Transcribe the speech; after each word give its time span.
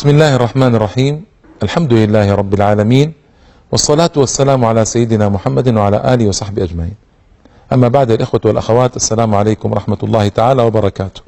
بسم 0.00 0.08
الله 0.08 0.36
الرحمن 0.36 0.74
الرحيم 0.74 1.24
الحمد 1.62 1.92
لله 1.92 2.34
رب 2.34 2.54
العالمين 2.54 3.12
والصلاة 3.72 4.10
والسلام 4.16 4.64
على 4.64 4.84
سيدنا 4.84 5.28
محمد 5.28 5.68
وعلى 5.76 6.14
آله 6.14 6.28
وصحبه 6.28 6.64
أجمعين 6.64 6.94
أما 7.72 7.88
بعد 7.88 8.10
الإخوة 8.10 8.40
والأخوات 8.44 8.96
السلام 8.96 9.34
عليكم 9.34 9.72
ورحمة 9.72 9.98
الله 10.02 10.28
تعالى 10.28 10.62
وبركاته 10.62 11.20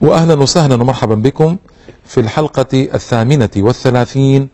وأهلا 0.00 0.34
وسهلا 0.34 0.74
ومرحبا 0.74 1.14
بكم 1.14 1.56
في 2.04 2.20
الحلقة 2.20 2.88
الثامنة 2.94 3.50
والثلاثين 3.56 4.48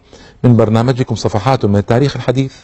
من 0.45 0.57
برنامجكم 0.57 1.15
صفحات 1.15 1.65
من 1.65 1.77
التاريخ 1.77 2.17
الحديث 2.17 2.55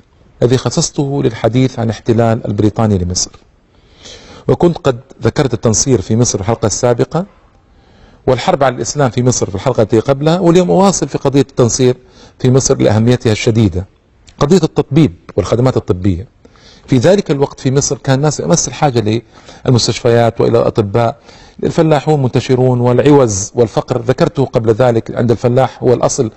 الذي 0.43 0.57
خصصته 0.57 1.23
للحديث 1.23 1.79
عن 1.79 1.91
احتلال 1.91 2.47
البريطاني 2.47 2.99
لمصر 2.99 3.31
وكنت 4.49 4.79
قد 4.79 5.01
ذكرت 5.23 5.55
التنصير 5.55 6.01
في 6.01 6.17
مصر 6.17 6.41
الحلقة 6.41 6.67
السابقة 6.67 7.27
والحرب 8.29 8.65
على 8.65 8.75
الإسلام 8.75 9.11
في 9.11 9.23
مصر 9.23 9.47
في 9.51 9.55
الحلقة 9.55 9.83
التي 9.83 10.01
قبلها 10.01 10.39
واليوم 10.41 10.71
أواصل 10.71 11.09
في 11.09 11.19
قضية 11.19 11.41
التنصير 11.41 11.97
في 12.39 12.51
مصر 12.51 12.77
لأهميتها 12.77 13.33
الشديدة 13.33 13.87
قضية 14.39 14.57
التطبيب 14.63 15.13
والخدمات 15.37 15.77
الطبية. 15.77 16.27
في 16.87 16.97
ذلك 16.99 17.31
الوقت 17.31 17.61
في 17.61 17.71
مصر 17.71 17.99
كان 17.99 18.15
الناس 18.15 18.41
أمس 18.41 18.69
الحاجة 18.69 19.23
للمستشفيات 19.67 20.41
وإلى 20.41 20.59
الأطباء 20.59 21.17
الفلاحون 21.65 22.23
منتشرون 22.23 22.81
والعوز 22.81 23.53
والفقر 23.55 24.01
ذكرته 24.01 24.45
قبل 24.45 24.73
ذلك 24.73 25.11
عند 25.17 25.31
الفلاح 25.31 25.83
هو 25.83 25.93
الأصل 25.95 26.31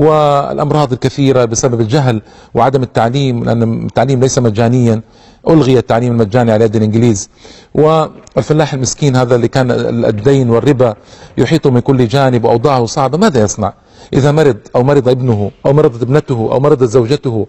والأمراض 0.00 0.92
الكثيرة 0.92 1.44
بسبب 1.44 1.80
الجهل 1.80 2.22
وعدم 2.54 2.82
التعليم 2.82 3.44
لأن 3.44 3.62
التعليم 3.62 4.20
ليس 4.20 4.38
مجانيا. 4.38 5.00
ألغي 5.48 5.78
التعليم 5.78 6.12
المجاني 6.12 6.52
على 6.52 6.64
يد 6.64 6.76
الإنجليز. 6.76 7.30
والفلاح 7.74 8.74
المسكين 8.74 9.16
هذا 9.16 9.36
اللي 9.36 9.48
كان 9.48 9.70
الدين 10.04 10.50
والربا 10.50 10.94
يحيطه 11.38 11.70
من 11.70 11.80
كل 11.80 12.08
جانب 12.08 12.44
وأوضاعه 12.44 12.86
صعبة 12.86 13.18
ماذا 13.18 13.42
يصنع؟ 13.42 13.72
إذا 14.12 14.32
مرض 14.32 14.56
أو 14.76 14.82
مرض 14.82 15.08
ابنه 15.08 15.50
أو 15.66 15.72
مرضت 15.72 16.02
ابنته 16.02 16.48
أو 16.52 16.60
مرضت 16.60 16.84
زوجته 16.84 17.46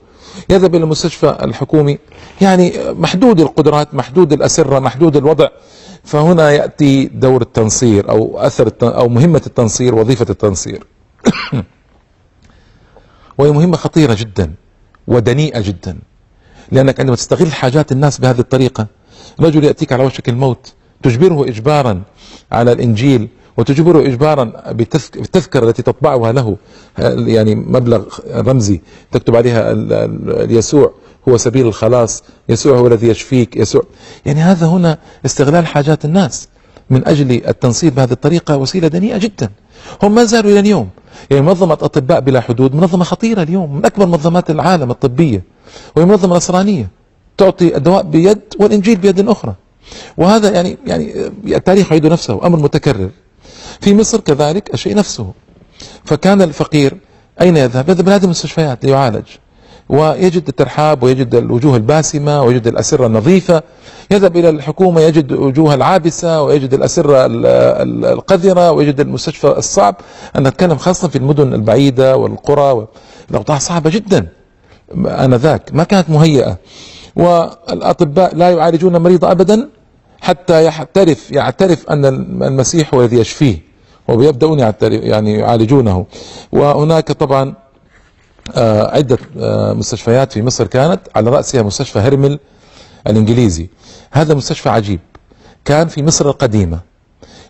يذهب 0.49 0.75
إلى 0.75 0.83
المستشفى 0.83 1.37
الحكومي 1.41 1.97
يعني 2.41 2.73
محدود 2.89 3.39
القدرات 3.39 3.95
محدود 3.95 4.33
الأسرة 4.33 4.79
محدود 4.79 5.15
الوضع. 5.15 5.47
فهنا 6.03 6.51
يأتي 6.51 7.05
دور 7.05 7.41
التنصير 7.41 8.09
أو 8.09 8.39
أثر 8.39 8.71
أو 8.83 9.09
مهمة 9.09 9.41
التنصير 9.47 9.95
وظيفة 9.95 10.25
التنصير. 10.29 10.83
وهي 13.41 13.51
مهمة 13.51 13.77
خطيرة 13.77 14.13
جدا 14.13 14.53
ودنيئة 15.07 15.61
جدا. 15.61 15.97
لأنك 16.71 16.99
عندما 16.99 17.15
تستغل 17.15 17.51
حاجات 17.51 17.91
الناس 17.91 18.17
بهذه 18.17 18.39
الطريقة 18.39 18.87
رجل 19.39 19.63
يأتيك 19.63 19.91
على 19.93 20.03
وشك 20.03 20.29
الموت 20.29 20.73
تجبره 21.03 21.47
إجبارا 21.47 22.01
على 22.51 22.71
الإنجيل 22.71 23.27
وتجبره 23.57 23.99
إجبارا 23.99 24.71
بالتذكرة 24.71 25.69
التي 25.69 25.81
تطبعها 25.81 26.31
له 26.31 26.57
يعني 27.27 27.55
مبلغ 27.55 28.05
رمزي 28.33 28.81
تكتب 29.11 29.35
عليها 29.35 29.73
يسوع 30.29 30.93
هو 31.29 31.37
سبيل 31.37 31.67
الخلاص 31.67 32.23
يسوع 32.49 32.77
هو 32.77 32.87
الذي 32.87 33.07
يشفيك 33.07 33.57
يسوع. 33.57 33.83
يعني 34.25 34.41
هذا 34.41 34.67
هنا 34.67 34.97
استغلال 35.25 35.67
حاجات 35.67 36.05
الناس 36.05 36.47
من 36.89 37.07
أجل 37.07 37.31
التنصيب 37.47 37.95
بهذه 37.95 38.11
الطريقة 38.11 38.57
وسيلة 38.57 38.87
دنيئة 38.87 39.17
جدا. 39.17 39.49
هم 40.03 40.15
ما 40.15 40.23
زالوا 40.23 40.51
إلى 40.51 40.59
اليوم 40.59 40.89
يعني 41.31 41.43
منظمة 41.45 41.73
أطباء 41.73 42.19
بلا 42.19 42.41
حدود 42.41 42.75
منظمة 42.75 43.03
خطيرة 43.03 43.43
اليوم 43.43 43.75
من 43.75 43.85
أكبر 43.85 44.05
منظمات 44.05 44.49
العالم 44.49 44.91
الطبية 44.91 45.43
وهي 45.95 46.05
منظمة 46.05 46.35
نصرانية 46.35 46.87
تعطي 47.37 47.77
الدواء 47.77 48.03
بيد 48.03 48.39
والإنجيل 48.59 48.95
بيد 48.95 49.29
أخرى. 49.29 49.53
وهذا 50.17 50.49
يعني 50.49 50.77
يعني 50.87 51.31
التاريخ 51.45 51.91
يعيد 51.91 52.05
نفسه 52.05 52.45
أمر 52.47 52.59
متكرر. 52.59 53.09
في 53.81 53.95
مصر 53.95 54.19
كذلك 54.19 54.73
الشيء 54.73 54.95
نفسه. 54.95 55.31
فكان 56.05 56.41
الفقير 56.41 56.97
أين 57.41 57.57
يذهب؟ 57.57 57.89
يذهب 57.89 58.07
إلى 58.07 58.15
هذه 58.15 58.23
المستشفيات 58.23 58.85
ليعالج. 58.85 59.25
ويجد 59.91 60.47
الترحاب 60.47 61.03
ويجد 61.03 61.35
الوجوه 61.35 61.75
الباسمة 61.75 62.43
ويجد 62.43 62.67
الأسرة 62.67 63.05
النظيفة. 63.05 63.63
يذهب 64.11 64.37
إلى 64.37 64.49
الحكومة 64.49 65.01
يجد 65.01 65.31
وجوه 65.31 65.73
العابسة 65.73 66.43
ويجد 66.43 66.73
الأسرة 66.73 67.25
القذرة 68.13 68.71
ويجد 68.71 68.99
المستشفى 68.99 69.47
الصعب. 69.47 69.95
أنا 70.35 70.49
أتكلم 70.49 70.77
خاصة 70.77 71.07
في 71.07 71.15
المدن 71.15 71.53
البعيدة 71.53 72.17
والقرى 72.17 72.87
الأوضاع 73.31 73.57
صعبة 73.57 73.89
جدا. 73.89 74.27
آنذاك 75.05 75.69
ما 75.73 75.83
كانت 75.83 76.09
مهيئة. 76.09 76.57
والأطباء 77.15 78.35
لا 78.35 78.49
يعالجون 78.49 78.95
المريض 78.95 79.25
أبدا 79.25 79.69
حتى 80.21 80.63
يعترف 80.63 81.31
يعترف 81.31 81.89
أن 81.89 82.05
المسيح 82.43 82.93
هو 82.93 83.01
الذي 83.01 83.17
يشفيه 83.17 83.57
ويبدأون 84.07 84.73
يعني 84.81 85.33
يعالجونه. 85.33 86.05
وهناك 86.51 87.11
طبعا 87.11 87.53
عدة 88.57 89.17
آه، 89.39 89.73
مستشفيات 89.73 90.33
في 90.33 90.41
مصر 90.41 90.67
كانت 90.67 90.99
على 91.15 91.29
رأسها 91.29 91.61
مستشفى 91.61 91.99
هرمل 91.99 92.39
الإنجليزي. 93.07 93.69
هذا 94.11 94.33
مستشفى 94.33 94.69
عجيب. 94.69 94.99
كان 95.65 95.87
في 95.87 96.03
مصر 96.03 96.29
القديمة 96.29 96.79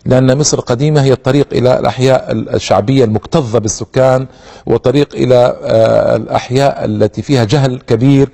لأن 0.06 0.38
مصر 0.38 0.58
القديمة 0.58 1.02
هي 1.02 1.12
الطريق 1.12 1.46
إلى 1.52 1.78
الأحياء 1.78 2.32
الشعبية 2.32 3.04
المكتظة 3.04 3.58
بالسكان 3.58 4.26
وطريق 4.66 5.14
إلى 5.14 5.56
آه، 5.62 6.16
الأحياء 6.16 6.84
التي 6.84 7.22
فيها 7.22 7.44
جهل 7.44 7.78
كبير 7.86 8.28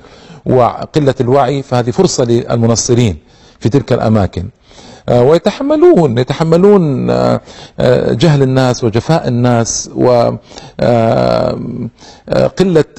وقلة 0.46 1.14
الوعي 1.20 1.62
فهذه 1.62 1.90
فرصة 1.90 2.24
للمنصرين 2.24 3.16
في 3.60 3.68
تلك 3.68 3.92
الأماكن. 3.92 4.42
آه، 4.42 4.57
ويتحملون 5.10 6.18
يتحملون 6.18 7.10
آه، 7.10 7.40
آه، 7.80 8.12
جهل 8.12 8.42
الناس 8.42 8.84
وجفاء 8.84 9.28
الناس 9.28 9.90
وقلة 9.96 10.44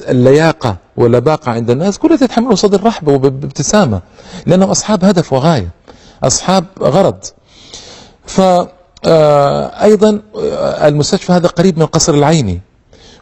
اللياقة 0.08 0.76
واللباقة 0.96 1.52
عند 1.52 1.70
الناس 1.70 1.98
كلها 1.98 2.16
تتحملون 2.16 2.56
صدر 2.56 2.84
رحب 2.84 3.08
وبابتسامة 3.08 4.00
لأنهم 4.46 4.70
أصحاب 4.70 5.04
هدف 5.04 5.32
وغاية 5.32 5.68
أصحاب 6.22 6.64
غرض. 6.80 7.18
فأيضا 8.26 10.20
المستشفى 10.84 11.32
هذا 11.32 11.48
قريب 11.48 11.76
من 11.76 11.82
القصر 11.82 12.14
العيني. 12.14 12.60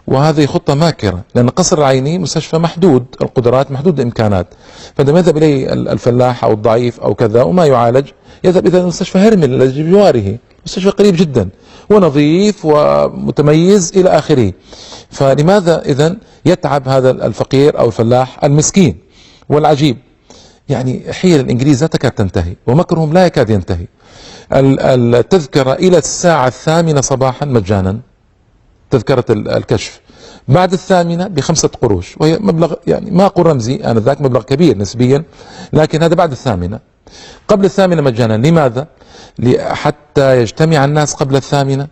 وهذه 0.09 0.47
خطة 0.47 0.75
ماكرة 0.75 1.25
لأن 1.35 1.49
قصر 1.49 1.79
العيني 1.79 2.19
مستشفى 2.19 2.59
محدود 2.59 3.05
القدرات 3.23 3.71
محدود 3.71 4.01
الإمكانات 4.01 4.47
فعندما 4.95 5.19
يذهب 5.19 5.37
إليه 5.37 5.73
الفلاح 5.73 6.45
أو 6.45 6.53
الضعيف 6.53 7.01
أو 7.01 7.15
كذا 7.15 7.43
وما 7.43 7.67
يعالج 7.67 8.09
يذهب 8.45 8.67
إلى 8.67 8.87
مستشفى 8.87 9.19
هرمل 9.19 9.55
الذي 9.55 9.83
بجواره 9.83 10.39
مستشفى 10.67 10.91
قريب 10.91 11.17
جدا 11.17 11.49
ونظيف 11.91 12.65
ومتميز 12.65 13.93
إلى 13.97 14.09
آخره. 14.09 14.53
فلماذا 15.11 15.83
إذا 15.83 16.17
يتعب 16.45 16.89
هذا 16.89 17.11
الفقير 17.11 17.79
أو 17.79 17.87
الفلاح 17.87 18.45
المسكين 18.45 18.97
والعجيب؟ 19.49 19.97
يعني 20.69 21.13
حيل 21.13 21.41
الإنجليز 21.41 21.83
لا 21.83 21.89
تكاد 21.89 22.11
تنتهي 22.11 22.57
ومكرهم 22.67 23.13
لا 23.13 23.27
يكاد 23.27 23.51
ينتهي. 23.51 23.87
التذكرة 24.53 25.73
إلى 25.73 25.99
الساعة 25.99 26.47
الثامنة 26.47 27.01
صباحا 27.01 27.47
مجانا. 27.47 28.01
تذكرة 28.91 29.25
الكشف. 29.31 30.01
بعد 30.49 30.73
الثامنة 30.73 31.27
بخمسة 31.27 31.69
قروش 31.83 32.17
وهي 32.21 32.39
مبلغ 32.41 32.75
يعني 32.87 33.11
ما 33.11 33.27
أقول 33.27 33.47
رمزي 33.47 33.75
أنا 33.75 34.01
ذاك 34.01 34.21
مبلغ 34.21 34.43
كبير 34.43 34.79
نسبيا 34.79 35.25
لكن 35.73 36.03
هذا 36.03 36.15
بعد 36.15 36.31
الثامنة. 36.31 36.79
قبل 37.49 37.65
الثامنة 37.65 38.03
مجانا 38.03 38.47
لماذا؟ 38.47 38.87
حتى 39.59 40.41
يجتمع 40.41 40.85
الناس 40.85 41.15
قبل 41.15 41.37
الثامنة 41.37 41.87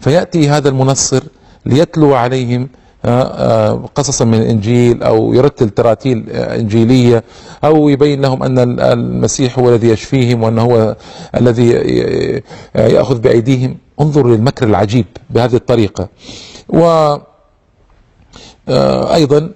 فيأتي 0.00 0.48
هذا 0.48 0.68
المنصر 0.68 1.22
ليتلو 1.66 2.14
عليهم 2.14 2.68
آه، 3.04 3.22
آه، 3.22 3.88
قصصا 3.94 4.24
من 4.24 4.34
الإنجيل 4.34 5.02
أو 5.02 5.34
يرتل 5.34 5.70
تراتيل 5.70 6.26
آه، 6.30 6.56
إنجيلية 6.56 7.24
أو 7.64 7.88
يبين 7.88 8.20
لهم 8.22 8.42
أن 8.42 8.80
المسيح 8.80 9.58
هو 9.58 9.68
الذي 9.68 9.88
يشفيهم 9.88 10.42
وأنه 10.42 10.62
هو 10.62 10.96
الذي 11.34 11.70
يأخذ 12.74 13.18
بأيديهم. 13.18 13.76
انظر 14.00 14.26
للمكر 14.28 14.66
العجيب 14.66 15.06
بهذه 15.30 15.54
الطريقة. 15.54 16.08
و 16.68 17.16
أيضا 19.14 19.50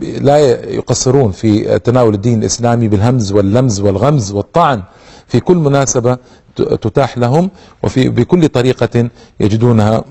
لا 0.00 0.38
يقصرون 0.70 1.30
في 1.30 1.78
تناول 1.78 2.14
الدين 2.14 2.38
الإسلامي 2.38 2.88
بالهمز 2.88 3.32
واللمز 3.32 3.80
والغمز 3.80 4.32
والطعن. 4.32 4.82
في 5.26 5.40
كل 5.40 5.56
مناسبة 5.56 6.18
تتاح 6.56 7.18
لهم 7.18 7.50
وفي 7.82 8.08
بكل 8.08 8.48
طريقة 8.48 9.08
يجدونها 9.40 10.04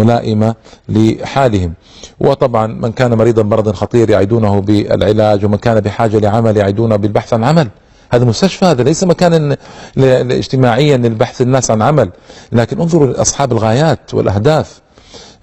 ملائمة 0.00 0.54
لحالهم. 0.88 1.72
وطبعا 2.20 2.66
من 2.66 2.92
كان 2.92 3.14
مريضا 3.14 3.42
مرضا 3.42 3.72
خطير 3.72 4.10
يعيدونه 4.10 4.60
بالعلاج 4.60 5.44
ومن 5.44 5.56
كان 5.56 5.80
بحاجة 5.80 6.18
لعمل 6.18 6.56
يعيدونه 6.56 6.96
بالبحث 6.96 7.32
عن 7.34 7.44
عمل. 7.44 7.68
هذا 8.10 8.24
مستشفى 8.24 8.64
هذا 8.64 8.82
ليس 8.82 9.04
مكانا 9.04 9.56
اجتماعيا 9.98 10.96
للبحث 10.96 11.42
الناس 11.42 11.70
عن 11.70 11.82
عمل. 11.82 12.10
لكن 12.52 12.80
انظروا 12.80 13.06
لأصحاب 13.06 13.52
الغايات 13.52 14.14
والأهداف. 14.14 14.80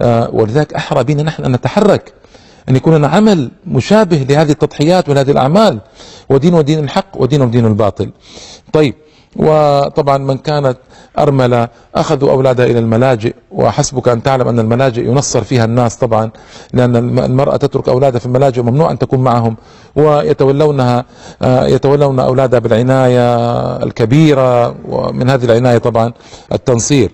آه، 0.01 0.29
ولذلك 0.33 0.73
أحرى 0.73 1.03
بنا 1.03 1.23
نحن 1.23 1.45
أن 1.45 1.51
نتحرك 1.51 2.13
أن 2.69 2.75
يكون 2.75 2.95
لنا 2.95 3.07
عمل 3.07 3.51
مشابه 3.67 4.17
لهذه 4.17 4.51
التضحيات 4.51 5.09
ولهذه 5.09 5.31
الأعمال. 5.31 5.79
ودين 6.29 6.53
ودين 6.53 6.79
الحق 6.79 7.21
ودين 7.21 7.41
ودين 7.41 7.65
الباطل. 7.65 8.11
طيب 8.73 8.95
وطبعا 9.35 10.17
من 10.17 10.37
كانت 10.37 10.77
أرملة 11.19 11.67
أخذوا 11.95 12.31
أولادها 12.31 12.65
إلى 12.65 12.79
الملاجئ 12.79 13.33
وحسبك 13.51 14.07
أن 14.07 14.23
تعلم 14.23 14.47
أن 14.47 14.59
الملاجئ 14.59 15.01
ينصر 15.05 15.43
فيها 15.43 15.65
الناس 15.65 15.95
طبعا 15.95 16.31
لأن 16.73 16.95
المرأة 17.19 17.57
تترك 17.57 17.89
أولادها 17.89 18.19
في 18.19 18.25
الملاجئ 18.25 18.61
وممنوع 18.61 18.91
أن 18.91 18.99
تكون 18.99 19.19
معهم. 19.19 19.55
ويتولونها 19.95 21.05
آه، 21.41 21.65
يتولون 21.67 22.19
أولادها 22.19 22.59
بالعناية 22.59 23.35
الكبيرة 23.83 24.75
ومن 24.89 25.29
هذه 25.29 25.45
العناية 25.45 25.77
طبعا 25.77 26.13
التنصير. 26.51 27.11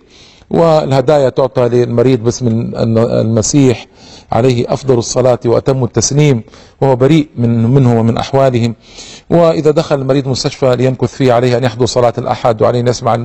والهدايا 0.53 1.29
تعطى 1.29 1.69
للمريض 1.69 2.19
باسم 2.23 2.47
المسيح 2.77 3.87
عليه 4.31 4.73
أفضل 4.73 4.97
الصلاة 4.97 5.39
وأتم 5.45 5.83
التسليم 5.83 6.41
وهو 6.81 6.95
بريء 6.95 7.27
من 7.37 7.63
منه 7.73 7.99
ومن 7.99 8.17
أحوالهم. 8.17 8.75
وإذا 9.29 9.71
دخل 9.71 10.01
المريض 10.01 10.27
مستشفى 10.27 10.75
ليمكث 10.75 11.13
فيه 11.15 11.33
عليه 11.33 11.57
أن 11.57 11.63
يحضر 11.63 11.85
صلاة 11.85 12.13
الأحد 12.17 12.61
وعليه 12.61 12.79
أن 12.79 12.87
يسمع 12.87 13.15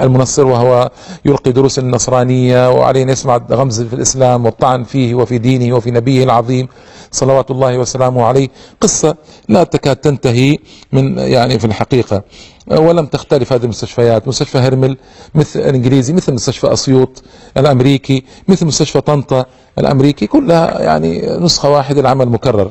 المنصر 0.00 0.46
وهو 0.46 0.90
يلقي 1.24 1.52
دروس 1.52 1.78
النصرانية 1.78 2.70
وعليه 2.70 3.02
أن 3.02 3.08
يسمع 3.08 3.36
غمز 3.50 3.82
في 3.82 3.94
الإسلام 3.94 4.44
والطعن 4.44 4.84
فيه 4.84 5.14
وفي 5.14 5.38
دينه 5.38 5.76
وفي 5.76 5.90
نبيه 5.90 6.24
العظيم 6.24 6.68
صلوات 7.10 7.50
الله 7.50 7.78
وسلامه 7.78 8.24
عليه. 8.24 8.48
قصة 8.80 9.16
لا 9.48 9.64
تكاد 9.64 9.96
تنتهي 9.96 10.58
من 10.92 11.18
يعني 11.18 11.58
في 11.58 11.64
الحقيقة. 11.64 12.22
ولم 12.70 13.06
تختلف 13.06 13.52
هذه 13.52 13.64
المستشفيات. 13.64 14.28
مستشفى 14.28 14.58
هرمل 14.58 14.96
مثل 15.34 15.60
الإنجليزي 15.60 16.12
مثل 16.12 16.32
مستشفى 16.32 16.72
أسيوط 16.72 17.22
الأمريكي 17.56 18.24
مثل 18.48 18.66
مستشفى 18.66 19.00
طنطا 19.00 19.44
الأمريكي 19.78 20.26
كلها 20.26 20.82
يعني 20.82 21.36
نسخة 21.38 21.70
واحدة 21.70 22.00
العمل 22.00 22.28
مكرر. 22.28 22.70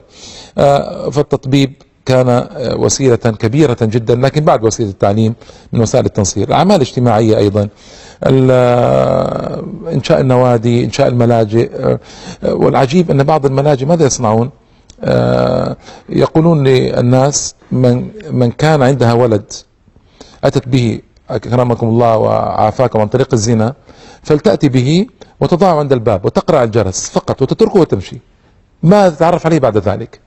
آه، 0.57 1.09
فالتطبيب 1.09 1.73
كان 2.05 2.47
وسيلة 2.77 3.15
كبيرة 3.15 3.77
جدا 3.81 4.15
لكن 4.15 4.45
بعد 4.45 4.63
وسيلة 4.63 4.89
التعليم 4.89 5.35
من 5.73 5.81
وسائل 5.81 6.05
التنصير. 6.05 6.47
الأعمال 6.47 6.75
الاجتماعية 6.75 7.37
أيضا. 7.37 7.69
إنشاء 9.93 10.21
النوادي 10.21 10.85
إنشاء 10.85 11.07
الملاجئ 11.07 11.69
آه، 11.75 11.99
والعجيب 12.43 13.11
أن 13.11 13.23
بعض 13.23 13.45
الملاجئ 13.45 13.85
ماذا 13.85 14.05
يصنعون؟ 14.05 14.49
آه، 15.03 15.77
يقولون 16.09 16.67
للناس 16.67 17.55
من, 17.71 18.07
من 18.31 18.51
كان 18.51 18.81
عندها 18.81 19.13
ولد 19.13 19.53
أتت 20.43 20.67
به 20.67 21.01
أكرمكم 21.29 21.87
الله 21.87 22.17
وعافاكم 22.17 22.99
عن 22.99 23.07
طريق 23.07 23.29
الزنا 23.33 23.73
فلتأتي 24.23 24.69
به 24.69 25.07
وتضعه 25.39 25.79
عند 25.79 25.93
الباب 25.93 26.25
وتقرع 26.25 26.63
الجرس 26.63 27.09
فقط 27.09 27.41
وتتركه 27.41 27.79
وتمشي. 27.79 28.17
ما 28.83 29.09
تتعرف 29.09 29.45
عليه 29.45 29.59
بعد 29.59 29.77
ذلك. 29.77 30.19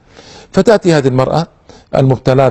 فتأتي 0.53 0.93
هذه 0.93 1.09
المرأة 1.09 1.47
المبتلى 1.95 2.45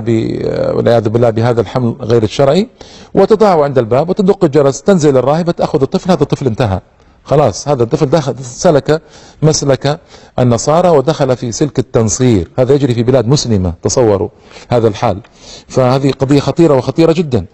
والعياذ 0.74 1.08
بالله 1.08 1.30
بهذا 1.30 1.60
الحمل 1.60 1.96
غير 2.00 2.22
الشرعي 2.22 2.68
وتضعه 3.14 3.64
عند 3.64 3.78
الباب 3.78 4.08
وتدق 4.08 4.44
الجرس 4.44 4.82
تنزل 4.82 5.16
الراهبة 5.16 5.52
تأخذ 5.52 5.82
الطفل 5.82 6.10
هذا 6.10 6.22
الطفل 6.22 6.46
انتهى. 6.46 6.80
خلاص 7.24 7.68
هذا 7.68 7.82
الطفل 7.82 8.06
دخل 8.06 8.44
سلك 8.44 9.02
مسلك 9.42 10.00
النصارى 10.38 10.88
ودخل 10.88 11.36
في 11.36 11.52
سلك 11.52 11.78
التنصير. 11.78 12.50
هذا 12.58 12.74
يجري 12.74 12.94
في 12.94 13.02
بلاد 13.02 13.28
مسلمة 13.28 13.74
تصوروا 13.82 14.28
هذا 14.68 14.88
الحال. 14.88 15.20
فهذه 15.68 16.10
قضية 16.10 16.40
خطيرة 16.40 16.74
وخطيرة 16.74 17.12
جدا. 17.12 17.46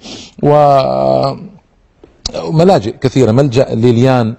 وملاجئ 2.45 2.97
كثيرة 3.01 3.33
ملجأ 3.33 3.75
ليليان 3.75 4.35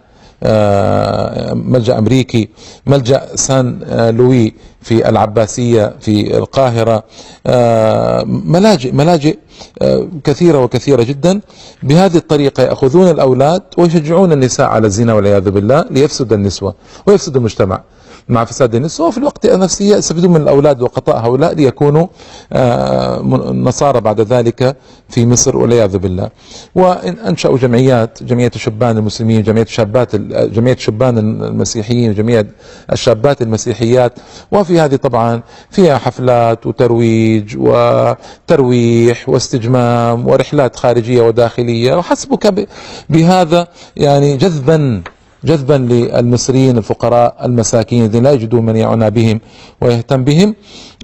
ملجأ 1.54 1.98
أمريكي 1.98 2.50
ملجأ 2.86 3.36
سان 3.36 3.80
لوي 4.18 4.54
في 4.82 5.10
العباسية 5.10 5.96
في 6.00 6.38
القاهرة. 6.38 7.04
آه، 7.48 8.24
ملاجئ 8.28 8.92
ملاجئ 8.92 9.38
آه، 9.82 10.08
كثيرة 10.24 10.64
وكثيرة 10.64 11.04
جدا. 11.04 11.42
بهذه 11.84 12.18
الطريقة 12.18 12.64
يأخذون 12.64 13.10
الأولاد 13.10 13.62
ويشجعون 13.78 14.32
النساء 14.32 14.68
على 14.68 14.88
الزنا 14.88 15.14
والعياذ 15.14 15.50
بالله 15.50 15.86
ليفسد 15.92 16.34
النسوة 16.34 16.76
ويفسد 17.06 17.36
المجتمع. 17.36 17.82
مع 18.32 18.46
فساد 18.46 18.76
النسوة 18.76 19.08
وفي 19.08 19.18
الوقت 19.18 19.46
نفسه 19.46 19.86
يستفيدون 19.86 20.32
من 20.32 20.42
الأولاد 20.42 20.82
وقطاء 20.82 21.26
هؤلاء 21.26 21.54
ليكونوا 21.54 22.08
آه، 22.54 23.22
نصارى 23.52 24.02
بعد 24.02 24.22
ذلك 24.22 24.76
في 25.10 25.26
مصر 25.26 25.58
والعياذ 25.58 25.98
بالله. 25.98 26.30
وأنشأوا 26.76 27.58
جمعيات 27.58 28.24
جمعية 28.24 28.52
الشبان 28.56 28.98
المسلمين 28.98 29.44
جمعية 29.44 29.64
الشابات 29.64 30.16
جمعية 30.56 30.74
الشبان 30.74 31.18
المسيحيين 31.18 32.14
جمعية 32.14 32.48
الشابات 32.92 33.42
المسيحيات. 33.42 34.14
وفي 34.52 34.80
هذه 34.80 34.96
طبعا 34.96 35.42
فيها 35.70 35.98
حفلات 35.98 36.68
وترويج 36.68 37.58
وترويح 37.58 39.30
واستجمام 39.30 40.28
ورحلات 40.28 40.76
خارجية 40.76 41.22
وداخلية. 41.22 41.96
وحسبك 41.96 42.68
بهذا 43.10 43.68
يعني 43.98 44.38
جذبا 44.38 45.02
جذبا 45.44 45.74
للمصريين 45.74 46.78
الفقراء 46.78 47.36
المساكين 47.46 48.06
الذين 48.06 48.24
لا 48.24 48.32
يجدون 48.32 48.66
من 48.66 48.76
يعنى 48.76 49.10
بهم 49.10 49.42
ويهتم 49.82 50.24
بهم. 50.24 50.56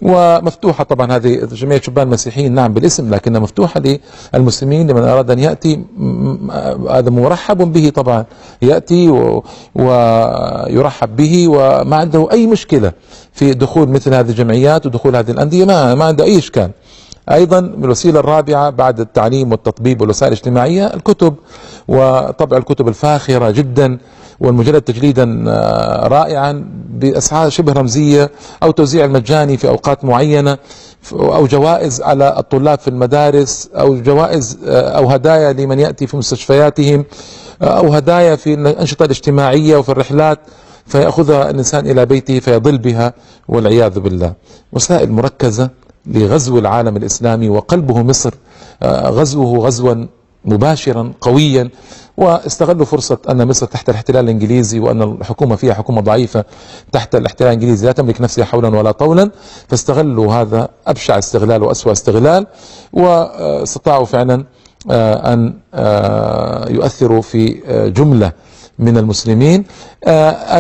ومفتوحة 0.02 0.84
طبعا 0.84 1.16
هذه 1.16 1.48
جمعية 1.52 1.82
شبان 1.82 2.08
المسيحيين 2.08 2.52
نعم 2.56 2.74
بالاسم 2.74 3.14
لكنها 3.14 3.42
مفتوحة 3.42 3.82
للمسلمين 4.34 4.92
لمن 4.92 5.04
أراد 5.04 5.32
أن 5.32 5.40
يأتي 5.40 5.84
هذا 6.90 7.10
مرحب 7.10 7.58
به 7.74 7.90
طبعا 7.90 8.26
يأتي 8.62 9.10
ويرحب 9.76 11.16
به 11.16 11.48
وما 11.48 11.96
عنده 11.96 12.28
أي 12.32 12.48
مشكلة 12.48 12.92
في 13.34 13.54
دخول 13.54 13.90
مثل 13.90 14.14
هذه 14.14 14.30
الجمعيات 14.30 14.86
ودخول 14.86 15.16
هذه 15.16 15.32
الأندية 15.32 15.66
ما, 15.66 15.96
ما 15.96 16.06
عنده 16.06 16.24
أي 16.24 16.38
إشكال. 16.38 16.72
أيضا 17.32 17.60
الوسيلة 17.60 18.20
الرابعة 18.20 18.70
بعد 18.70 19.00
التعليم 19.00 19.52
والتطبيب 19.52 20.02
والوسائل 20.02 20.32
الاجتماعية 20.34 20.86
الكتب 20.94 21.34
وطبع 21.88 22.58
الكتب 22.58 22.88
الفاخرة 22.88 23.52
جدا. 23.52 23.98
والمجلد 24.40 24.82
تجليدا 24.82 25.46
آه، 25.48 26.08
رائعا 26.08 26.66
بأسعار 26.90 27.50
شبه 27.50 27.74
رمزية 27.74 28.32
أو 28.64 28.72
توزيع 28.72 29.06
المجاني 29.06 29.58
في 29.58 29.68
أوقات 29.68 30.06
معينة 30.06 30.58
أو 31.14 31.48
جوائز 31.48 32.02
على 32.02 32.36
الطلاب 32.40 32.80
في 32.80 32.88
المدارس 32.88 33.70
أو 33.76 34.02
جوائز 34.02 34.58
آه، 34.66 34.90
أو 34.90 35.10
هدايا 35.10 35.54
لمن 35.54 35.80
يأتي 35.80 36.08
في 36.08 36.18
مستشفياتهم 36.18 37.06
آه، 37.62 37.66
أو 37.66 37.94
هدايا 37.94 38.36
في 38.36 38.54
الأنشطة 38.54 39.06
الاجتماعية 39.06 39.78
وفي 39.78 39.90
الرحلات 39.90 40.40
فيأخذها 40.86 41.50
الإنسان 41.50 41.88
إلى 41.88 42.06
بيته 42.06 42.40
فيضل 42.40 42.78
بها 42.78 43.14
والعياذ 43.48 44.00
بالله. 44.00 44.34
وسائل 44.74 45.12
مركزة 45.12 45.70
لغزو 46.06 46.60
العالم 46.60 46.98
الإسلامي 46.98 47.50
وقلبه 47.50 48.04
مصر 48.04 48.34
غزوه 48.84 49.60
غزوا 49.66 50.06
مباشرا 50.46 51.12
قويا 51.22 51.70
واستغلوا 52.18 52.86
فرصة 52.86 53.18
أن 53.30 53.48
مصر 53.48 53.66
تحت 53.66 53.90
الاحتلال 53.90 54.24
الإنجليزي 54.24 54.80
وأن 54.80 55.02
الحكومة 55.02 55.56
فيها 55.56 55.74
حكومة 55.74 56.02
ضعيفة 56.02 56.46
تحت 56.92 57.16
الاحتلال 57.16 57.50
الإنجليزي. 57.50 57.86
لا 57.86 57.92
تملك 57.92 58.22
نفسها 58.22 58.46
حولا 58.46 58.78
ولا 58.78 58.92
طولا. 58.92 59.32
فاستغلوا 59.68 60.34
هذا 60.34 60.70
أبشع 60.88 61.18
استغلال 61.18 61.64
وأسوأ 61.64 61.92
استغلال. 61.92 62.48
واستطاعوا 62.94 64.06
فعلا 64.06 64.46
آه، 64.92 65.34
أن 65.34 65.54
آه، 65.74 66.70
يؤثروا 66.70 67.22
في 67.22 67.62
آه، 67.66 67.88
جملة 67.88 68.32
من 68.80 68.98
المسلمين. 68.98 69.66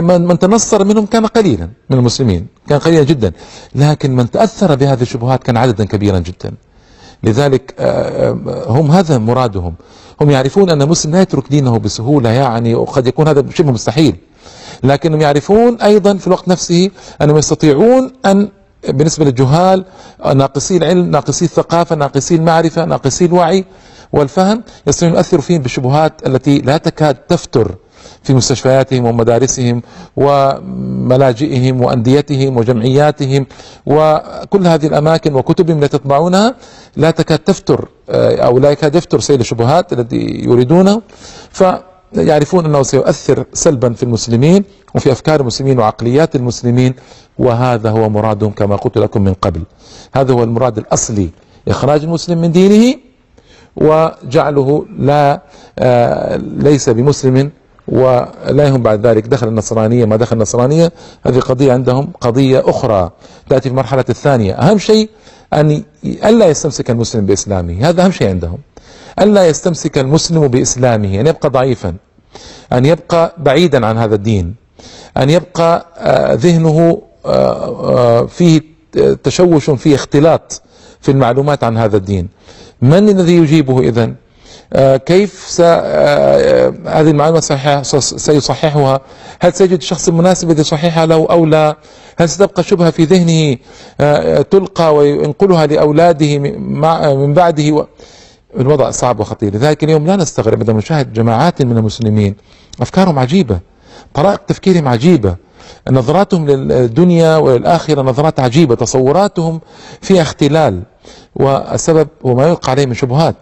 من 0.01 0.39
تنصر 0.39 0.85
منهم 0.85 1.05
كان 1.05 1.25
قليلا 1.25 1.69
من 1.89 1.97
المسلمين 1.97 2.47
كان 2.69 2.79
قليلا 2.79 3.03
جدا. 3.03 3.31
لكن 3.75 4.15
من 4.15 4.31
تأثر 4.31 4.75
بهذه 4.75 5.01
الشبهات 5.01 5.43
كان 5.43 5.57
عددا 5.57 5.85
كبيرا 5.85 6.19
جدا. 6.19 6.51
لذلك 7.23 7.75
هم 8.67 8.91
هذا 8.91 9.17
مرادهم. 9.17 9.73
هم 10.21 10.29
يعرفون 10.29 10.69
أن 10.69 10.81
المسلم 10.81 11.11
لا 11.11 11.21
يترك 11.21 11.49
دينه 11.49 11.77
بسهولة 11.79 12.29
يعني 12.29 12.75
وقد 12.75 13.07
يكون 13.07 13.27
هذا 13.27 13.45
شبه 13.53 13.71
مستحيل. 13.71 14.15
لكنهم 14.83 15.21
يعرفون 15.21 15.81
أيضا 15.81 16.17
في 16.17 16.27
الوقت 16.27 16.47
نفسه 16.47 16.89
أنهم 17.21 17.37
يستطيعون 17.37 18.11
أن 18.25 18.49
بالنسبة 18.89 19.25
للجهال 19.25 19.85
ناقصي 20.35 20.77
العلم 20.77 21.11
ناقصي 21.11 21.45
الثقافة 21.45 21.95
ناقصي 21.95 22.35
المعرفة 22.35 22.85
ناقصي 22.85 23.25
الوعي 23.25 23.65
والفهم 24.13 24.63
يستطيعون 24.87 25.15
يؤثروا 25.15 25.41
فيهم 25.41 25.61
بالشبهات 25.61 26.27
التي 26.27 26.57
لا 26.59 26.77
تكاد 26.77 27.15
تفتر. 27.15 27.75
في 28.27 28.33
مستشفياتهم 28.33 29.05
ومدارسهم 29.05 29.81
وملاجئهم 30.17 31.81
وأنديتهم 31.81 32.57
وجمعياتهم 32.57 33.45
وكل 33.85 34.67
هذه 34.67 34.87
الأماكن 34.87 35.35
وكتبهم 35.35 35.77
التي 35.83 35.97
تطبعونها 35.97 36.55
لا 36.95 37.11
تكاد 37.11 37.39
تفتر 37.39 37.87
آه، 38.09 38.35
أو 38.35 38.59
لا 38.59 38.71
يكاد 38.71 38.95
يفتر 38.95 39.19
سيل 39.19 39.39
الشبهات 39.39 39.93
التي 39.93 40.21
يريدونه. 40.49 41.01
فيعرفون 41.51 42.65
أنه 42.65 42.83
سيؤثر 42.83 43.45
سلبا 43.53 43.93
في 43.93 44.03
المسلمين 44.03 44.63
وفي 44.95 45.11
أفكار 45.11 45.39
المسلمين 45.39 45.79
وعقليات 45.79 46.35
المسلمين 46.35 46.93
وهذا 47.39 47.89
هو 47.89 48.09
مرادهم 48.09 48.51
كما 48.51 48.75
قلت 48.75 48.97
لكم 48.97 49.21
من 49.23 49.33
قبل. 49.33 49.61
هذا 50.15 50.33
هو 50.33 50.43
المراد 50.43 50.77
الأصلي 50.77 51.29
إخراج 51.67 52.03
المسلم 52.03 52.37
من 52.41 52.51
دينه 52.51 52.95
وجعله 53.75 54.85
لا 54.99 55.41
آه 55.79 56.37
ليس 56.37 56.89
بمسلم 56.89 57.51
ولا 57.87 58.67
يهم 58.67 58.81
بعد 58.81 59.07
ذلك 59.07 59.27
دخل 59.27 59.47
النصرانية 59.47 60.05
ما 60.05 60.15
دخل 60.15 60.35
النصرانية. 60.35 60.91
هذه 61.25 61.39
قضية 61.39 61.73
عندهم 61.73 62.09
قضية 62.21 62.63
أخرى 62.65 63.11
تأتي 63.49 63.61
في 63.61 63.69
المرحلة 63.69 64.05
الثانية. 64.09 64.53
أهم 64.53 64.77
شيء 64.77 65.09
أن 65.53 65.83
ألا 66.05 66.45
يستمسك 66.47 66.89
المسلم 66.89 67.25
بإسلامه. 67.25 67.89
هذا 67.89 68.05
أهم 68.05 68.11
شيء 68.11 68.29
عندهم. 68.29 68.57
ألا 69.19 69.47
يستمسك 69.47 69.97
المسلم 69.97 70.47
بإسلامه. 70.47 71.19
أن 71.19 71.27
يبقى 71.27 71.49
ضعيفا. 71.49 71.93
أن 72.73 72.85
يبقى 72.85 73.33
بعيدا 73.37 73.85
عن 73.85 73.97
هذا 73.97 74.15
الدين. 74.15 74.55
أن 75.17 75.29
يبقى 75.29 75.85
آه، 75.97 76.33
ذهنه 76.33 77.01
آه، 77.25 78.25
فيه 78.25 78.61
تشوش 79.23 79.69
فيه 79.69 79.95
اختلاط 79.95 80.61
في 81.01 81.11
المعلومات 81.11 81.63
عن 81.63 81.77
هذا 81.77 81.97
الدين. 81.97 82.29
من 82.81 83.09
الذي 83.09 83.37
يجيبه 83.37 83.79
إذن؟ 83.79 84.15
كيف 85.05 85.61
هذه 85.61 87.09
المعلومة 87.09 87.39
سيصححها؟ 87.99 89.01
هل 89.41 89.53
سيجد 89.53 89.77
الشخص 89.77 90.07
المناسب 90.07 90.49
الذي 90.49 90.61
يصححها 90.61 91.05
له 91.05 91.27
أو 91.29 91.45
لا؟ 91.45 91.77
هل 92.19 92.29
ستبقى 92.29 92.63
شبهة 92.63 92.89
في 92.91 93.03
ذهنه 93.03 93.57
تلقى 94.41 94.95
وينقلها 94.95 95.65
لأولاده 95.65 96.37
من 97.15 97.33
بعده؟ 97.33 97.87
الوضع 98.59 98.91
صعب 98.91 99.19
وخطير. 99.19 99.53
لذلك 99.55 99.83
اليوم 99.83 100.05
لا 100.07 100.15
نستغرب 100.15 100.59
عندما 100.59 100.77
نشاهد 100.77 101.13
جماعات 101.13 101.61
من 101.61 101.77
المسلمين 101.77 102.35
أفكارهم 102.81 103.19
عجيبة 103.19 103.59
طرائق 104.13 104.37
تفكيرهم 104.45 104.87
عجيبة 104.87 105.35
نظراتهم 105.91 106.47
للدنيا 106.47 107.37
وللآخرة 107.37 108.01
نظرات 108.01 108.39
عجيبة 108.39 108.75
تصوراتهم 108.75 109.61
فيها 110.01 110.21
اختلال 110.21 110.81
والسبب 111.35 112.07
هو 112.25 112.35
ما 112.35 112.47
يلقى 112.47 112.71
عليه 112.71 112.85
من 112.85 112.93
شبهات. 112.93 113.35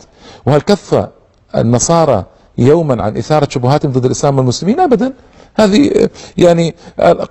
وهل 0.46 0.62
كف 0.62 1.08
النصارى 1.58 2.24
يوما 2.58 3.04
عن 3.04 3.18
إثارة 3.18 3.48
شبهاتهم 3.50 3.92
ضد 3.92 4.06
الإسلام 4.06 4.38
والمسلمين؟ 4.38 4.80
أبدا. 4.80 5.14
هذه 5.56 6.10
يعني 6.38 6.76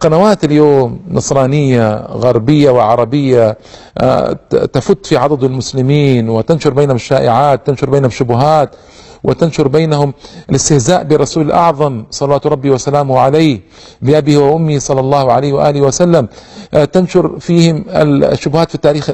قنوات 0.00 0.44
اليوم 0.44 1.00
نصرانية 1.10 1.94
غربية 1.96 2.70
وعربية 2.70 3.58
آه، 3.98 4.32
تفت 4.72 5.06
في 5.06 5.16
عضد 5.16 5.44
المسلمين 5.44 6.28
وتنشر 6.28 6.70
بينهم 6.70 6.96
الشائعات 6.96 7.66
تنشر 7.66 7.90
بينهم 7.90 8.10
شبهات. 8.10 8.76
وتنشر 9.24 9.68
بينهم 9.68 10.14
الاستهزاء 10.50 11.02
بالرسول 11.02 11.46
الأعظم 11.46 12.04
صلوات 12.10 12.46
ربي 12.46 12.70
وسلامه 12.70 13.18
عليه 13.18 13.60
بأبيه 14.02 14.38
وأمه 14.38 14.78
صلى 14.78 15.00
الله 15.00 15.32
عليه 15.32 15.52
وآله 15.52 15.80
وسلم. 15.80 16.28
آه، 16.74 16.84
تنشر 16.84 17.38
فيهم 17.38 17.84
الشبهات 17.88 18.68
في 18.68 18.74
التاريخ 18.74 19.10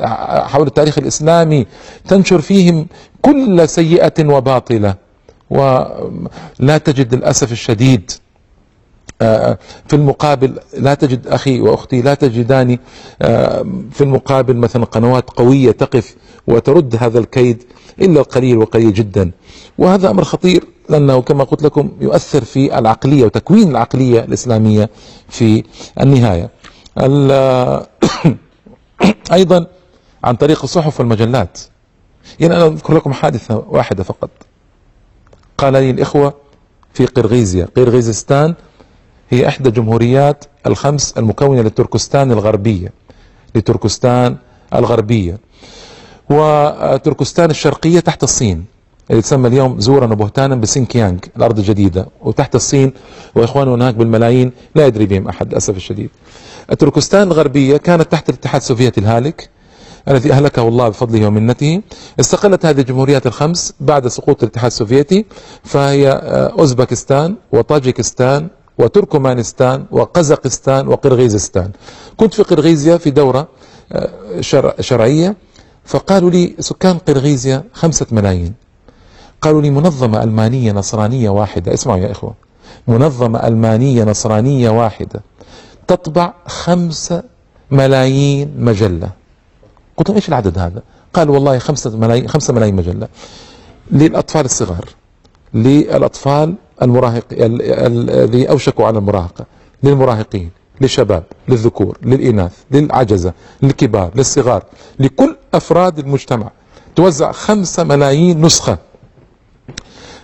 حول 0.52 0.66
التاريخ 0.66 0.98
الإسلامي. 0.98 1.66
تنشر 2.08 2.40
فيهم 2.40 2.86
كل 3.22 3.68
سيئة 3.68 4.26
وباطلة. 4.26 4.94
ولا 5.50 6.78
تجد 6.78 7.14
للأسف 7.14 7.52
الشديد. 7.52 8.10
آه، 9.22 9.58
في 9.88 9.96
المقابل 9.96 10.58
لا 10.78 10.94
تجد 10.94 11.26
أخي 11.26 11.60
وأختي 11.60 12.02
لا 12.02 12.14
تجدان 12.14 12.78
آه، 13.22 13.66
في 13.92 14.00
المقابل 14.00 14.56
مثلا 14.56 14.84
قنوات 14.84 15.30
قوية 15.30 15.70
تقف 15.70 16.16
وترد 16.46 16.96
هذا 17.00 17.18
الكيد 17.18 17.62
إلا 18.00 18.20
القليل 18.20 18.56
وقليل 18.56 18.92
جدا. 18.92 19.30
وهذا 19.78 20.10
أمر 20.10 20.24
خطير 20.24 20.64
لأنه 20.88 21.22
كما 21.22 21.44
قلت 21.44 21.62
لكم 21.62 21.90
يؤثر 22.00 22.44
في 22.44 22.78
العقلية 22.78 23.24
وتكوين 23.24 23.70
العقلية 23.70 24.20
الإسلامية 24.20 24.90
في 25.28 25.64
النهاية. 26.00 26.50
أيضا 29.32 29.66
عن 30.24 30.34
طريق 30.36 30.62
الصحف 30.62 31.00
والمجلات. 31.00 31.58
يعني 32.40 32.56
أنا 32.56 32.66
أذكر 32.66 32.94
لكم 32.94 33.12
حادثة 33.12 33.64
واحدة 33.68 34.02
فقط. 34.04 34.30
قال 35.58 35.72
لي 35.72 35.90
الإخوة 35.90 36.34
في 36.94 37.06
قرغيزيا. 37.06 37.68
قرغيزستان 37.76 38.54
هي 39.30 39.48
إحدى 39.48 39.70
جمهوريات 39.70 40.44
الخمس 40.66 41.18
المكونة 41.18 41.62
لتركستان 41.62 42.32
الغربية. 42.32 42.92
لتركستان 43.54 44.36
الغربية. 44.74 45.38
وتركستان 46.30 47.50
الشرقية 47.50 48.00
تحت 48.00 48.22
الصين 48.22 48.64
اللي 49.10 49.22
تسمى 49.22 49.48
اليوم 49.48 49.80
زورا 49.80 50.06
وبهتانا 50.12 50.54
بسينكيانغ 50.54 51.18
الأرض 51.36 51.58
الجديدة 51.58 52.06
وتحت 52.22 52.54
الصين 52.54 52.92
وإخوانه 53.34 53.74
هناك 53.74 53.94
بالملايين 53.94 54.52
لا 54.74 54.86
يدري 54.86 55.06
بهم 55.06 55.28
أحد 55.28 55.48
للأسف 55.50 55.76
الشديد. 55.76 56.10
تركستان 56.78 57.22
الغربية 57.22 57.76
كانت 57.76 58.12
تحت 58.12 58.28
الاتحاد 58.28 58.60
السوفيتي 58.60 59.00
الهالك 59.00 59.48
الذي 60.08 60.32
أهلكه 60.32 60.68
الله 60.68 60.88
بفضله 60.88 61.26
ومنته. 61.26 61.80
استقلت 62.20 62.66
هذه 62.66 62.80
الجمهوريات 62.80 63.26
الخمس 63.26 63.74
بعد 63.80 64.08
سقوط 64.08 64.42
الاتحاد 64.42 64.66
السوفيتي 64.66 65.24
فهي 65.64 66.10
أوزبكستان 66.58 67.34
وطاجيكستان 67.52 68.48
وتركمانستان 68.78 69.84
وقزاقستان 69.90 70.88
وقرغيزستان. 70.88 71.70
كنت 72.16 72.34
في 72.34 72.42
قرغيزيا 72.42 72.96
في 72.96 73.10
دورة 73.10 73.48
آه، 73.92 74.40
شرعية. 74.80 75.36
فقالوا 75.90 76.30
لي 76.30 76.54
سكان 76.58 76.98
قرغيزيا 76.98 77.64
خمسة 77.72 78.06
ملايين. 78.12 78.54
قالوا 79.42 79.62
لي 79.62 79.70
منظمة 79.70 80.22
ألمانية 80.22 80.72
نصرانية 80.72 81.30
واحدة. 81.30 81.74
اسمعوا 81.74 81.98
يا 81.98 82.10
إخوة. 82.10 82.34
منظمة 82.88 83.46
ألمانية 83.46 84.04
نصرانية 84.04 84.70
واحدة 84.70 85.20
تطبع 85.86 86.34
خمسة 86.46 87.22
ملايين 87.70 88.54
مجلة. 88.58 89.10
قلت 89.96 90.08
لهم 90.08 90.16
إيش 90.16 90.28
العدد 90.28 90.58
هذا؟ 90.58 90.82
قال 91.14 91.30
والله 91.30 91.58
خمسة 91.58 91.96
ملايين 91.96 92.28
خمسة 92.28 92.52
ملايين 92.54 92.76
مجلة. 92.76 93.08
للأطفال 93.90 94.44
الصغار 94.44 94.84
للأطفال 95.54 96.54
المراهق 96.82 97.24
الذي 97.32 98.50
أوشكوا 98.50 98.86
على 98.86 98.98
المراهقة 98.98 99.44
للمراهقين 99.82 100.50
للشباب 100.80 101.24
للذكور 101.48 101.98
للإناث 102.02 102.52
للعجزة 102.70 103.32
للكبار 103.62 104.10
للصغار 104.14 104.64
لكل 104.98 105.36
أفراد 105.54 105.98
المجتمع. 105.98 106.50
توزع 106.96 107.32
خمسة 107.32 107.84
ملايين 107.84 108.40
نسخة. 108.40 108.78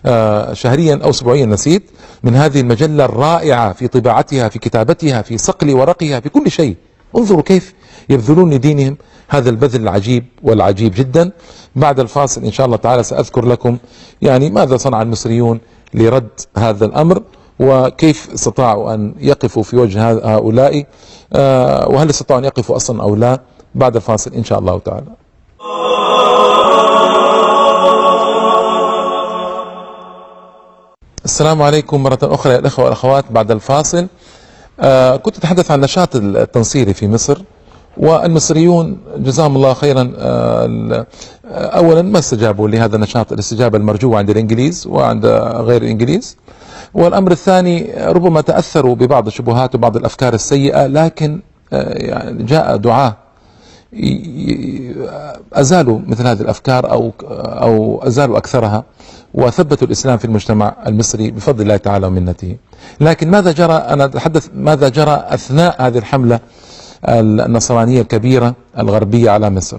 آه، 0.07 0.53
شهريا 0.53 1.01
أو 1.05 1.11
أسبوعيا 1.11 1.47
نسيت 1.47 1.91
من 2.23 2.35
هذه 2.35 2.61
المجلة 2.61 3.05
الرائعة 3.05 3.73
في 3.73 3.89
طباعتها 3.89 4.49
في 4.49 4.59
كتابتها 4.59 5.23
في 5.23 5.39
صقل 5.39 5.75
ورقها 5.75 6.21
في 6.21 6.29
كل 6.29 6.51
شيء. 6.51 6.77
انظروا 7.17 7.43
كيف 7.43 7.75
يبذلون 8.09 8.55
لدينهم 8.55 8.97
هذا 9.29 9.51
البذل 9.51 9.83
العجيب 9.83 10.25
والعجيب 10.43 10.95
جدا. 10.95 11.31
بعد 11.77 12.01
الفاصل 12.01 12.45
إن 12.45 12.53
شاء 12.53 12.67
الله 12.67 12.77
تعالى 12.77 13.03
سأذكر 13.03 13.47
لكم 13.47 13.79
يعني 14.23 14.51
ماذا 14.51 14.77
صنع 14.77 15.03
المصريون 15.03 15.61
لرد 15.95 16.41
هذا 16.57 16.85
الأمر 16.85 17.23
وكيف 17.61 18.31
استطاعوا 18.35 18.95
أن 18.95 19.15
يقفوا 19.21 19.63
في 19.63 19.77
وجه 19.77 20.11
هؤلاء. 20.11 20.87
آه، 21.33 21.89
وهل 21.89 22.11
استطاعوا 22.11 22.41
أن 22.41 22.45
يقفوا 22.45 22.77
أصلا 22.77 23.03
أو 23.03 23.17
لا؟ 23.17 23.41
بعد 23.77 23.97
الفاصل 23.97 24.33
إن 24.35 24.45
شاء 24.45 24.59
الله 24.59 24.79
تعالى. 24.79 25.07
السلام 31.25 31.63
عليكم 31.63 32.03
مرة 32.03 32.19
أخرى 32.23 32.53
يا 32.53 32.59
الأخوة 32.59 32.85
والأخوات 32.85 33.25
بعد 33.31 33.51
الفاصل. 33.51 34.07
آه 34.81 35.17
كنت 35.17 35.37
أتحدث 35.39 35.71
عن 35.71 35.79
النشاط 35.79 36.17
التنصيري 36.17 36.95
في 36.95 37.09
مصر 37.09 37.39
والمصريون 37.97 38.99
جزاهم 39.17 39.57
الله 39.57 39.75
خيرا 39.75 40.13
آه 40.19 41.07
أولا 41.51 42.03
ما 42.03 42.19
استجابوا 42.19 42.69
لهذا 42.69 42.97
النشاط 42.97 43.33
الاستجابة 43.33 43.79
المرجوة 43.79 44.19
عند 44.19 44.31
الإنجليز 44.31 44.87
وعند 44.87 45.27
غير 45.69 45.83
الإنجليز. 45.83 46.37
والأمر 46.95 47.31
الثاني 47.33 47.93
ربما 47.99 48.41
تأثروا 48.41 48.95
ببعض 48.95 49.27
الشبهات 49.27 49.75
وبعض 49.75 49.97
الأفكار 49.97 50.35
السيئة 50.35 50.87
لكن 50.87 51.41
آه، 51.73 51.93
يعني 51.93 52.43
جاء 52.43 52.77
دعاة 52.77 53.17
أزالوا 55.53 55.99
مثل 56.07 56.27
هذه 56.27 56.41
الأفكار 56.41 56.91
أو 56.91 57.13
أو 57.23 58.03
أزالوا 58.03 58.39
أكثرها 58.39 58.85
وثبتوا 59.35 59.87
الإسلام 59.87 60.19
في 60.19 60.25
المجتمع 60.25 60.77
المصري 60.87 61.31
بفضل 61.31 61.63
الله 61.63 61.77
تعالى 61.77 62.07
ومنته. 62.07 62.57
لكن 63.01 63.31
ماذا 63.31 63.53
جرى؟ 63.53 63.73
أنا 63.73 64.05
أتحدث 64.05 64.49
ماذا 64.55 64.89
جرى 64.89 65.25
أثناء 65.29 65.87
هذه 65.87 65.99
الحملة 65.99 66.41
النصرانية 67.09 68.01
الكبيرة 68.01 68.55
الغربية 68.79 69.31
على 69.31 69.51
مصر. 69.51 69.79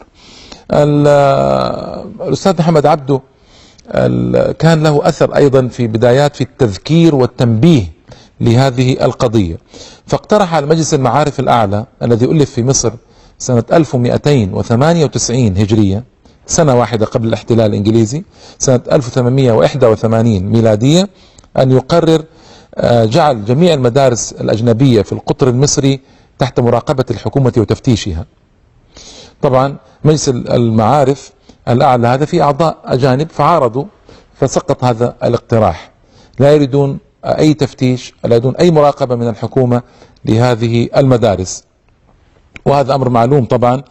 الأستاذ 0.71 2.59
محمد 2.59 2.85
عبده 2.85 3.21
كان 4.59 4.83
له 4.83 5.07
أثر 5.07 5.35
أيضا 5.35 5.67
في 5.67 5.87
بدايات 5.87 6.35
في 6.35 6.41
التذكير 6.41 7.15
والتنبيه 7.15 7.83
لهذه 8.41 9.05
القضية. 9.05 9.57
فاقترح 10.05 10.53
على 10.53 10.65
مجلس 10.65 10.93
المعارف 10.93 11.39
الأعلى 11.39 11.85
الذي 12.03 12.25
ألف 12.25 12.51
في 12.51 12.63
مصر 12.63 12.91
سنة 13.37 13.63
1298 13.73 15.57
هجرية 15.57 16.03
سنة 16.47 16.75
واحدة 16.75 17.05
قبل 17.05 17.27
الاحتلال 17.27 17.65
الإنجليزي 17.65 18.23
سنة 18.59 18.81
1881 18.91 20.39
ميلادية 20.39 21.09
أن 21.57 21.71
يقرر 21.71 22.23
آه، 22.75 23.05
جعل 23.05 23.45
جميع 23.45 23.73
المدارس 23.73 24.31
الأجنبية 24.33 25.01
في 25.01 25.11
القطر 25.11 25.49
المصري 25.49 25.99
تحت 26.39 26.59
مراقبة 26.59 27.05
الحكومة 27.11 27.53
وتفتيشها. 27.57 28.25
طبعا 29.41 29.75
مجلس 30.03 30.29
المعارف 30.29 31.31
الأعلى 31.67 32.07
هذا 32.07 32.25
في 32.25 32.41
أعضاء 32.41 32.77
أجانب 32.85 33.29
فعارضوا 33.29 33.85
فسقط 34.35 34.83
هذا 34.83 35.15
الاقتراح. 35.23 35.91
لا 36.39 36.53
يريدون 36.53 36.97
أي 37.25 37.53
تفتيش 37.53 38.13
لا 38.23 38.29
يريدون 38.35 38.55
أي 38.55 38.71
مراقبة 38.71 39.15
من 39.15 39.27
الحكومة 39.27 39.81
لهذه 40.25 40.89
المدارس. 40.97 41.63
وهذا 42.67 42.95
أمر 42.95 43.09
معلوم 43.09 43.45
طبعا 43.45 43.81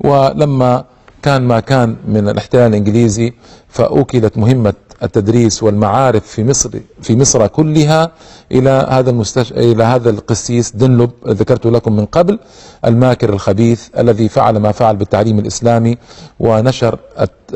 ولما 0.00 0.84
كان 1.22 1.42
ما 1.42 1.60
كان 1.60 1.96
من 2.08 2.28
الاحتلال 2.28 2.66
الإنجليزي 2.70 3.32
فأوكلت 3.68 4.38
مهمة 4.38 4.74
التدريس 5.02 5.62
والمعارف 5.62 6.26
في 6.26 6.44
مصر 6.44 6.70
في 7.02 7.16
مصر 7.16 7.46
كلها 7.46 8.10
إلى 8.52 8.86
هذا 8.90 9.10
المستش... 9.10 9.52
إلى 9.52 9.84
هذا 9.84 10.10
القسيس 10.10 10.76
دنلب 10.76 11.10
ذكرت 11.28 11.66
لكم 11.66 11.96
من 11.96 12.06
قبل 12.06 12.38
الماكر 12.84 13.30
الخبيث 13.32 13.88
الذي 13.98 14.28
فعل 14.28 14.56
ما 14.56 14.72
فعل 14.72 14.96
بالتعليم 14.96 15.38
الإسلامي 15.38 15.98
ونشر 16.40 16.98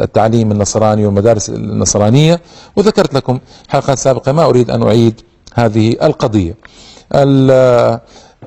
التعليم 0.01 0.53
النصراني 0.53 1.07
والمدارس 1.07 1.49
النصرانية 1.51 2.41
وذكرت 2.77 3.15
لكم 3.15 3.39
حلقات 3.69 3.99
سابقة 3.99 4.33
ما 4.33 4.45
أريد 4.45 4.71
أن 4.71 4.83
أعيد 4.83 5.21
هذه 5.55 5.97
القضية. 6.03 6.55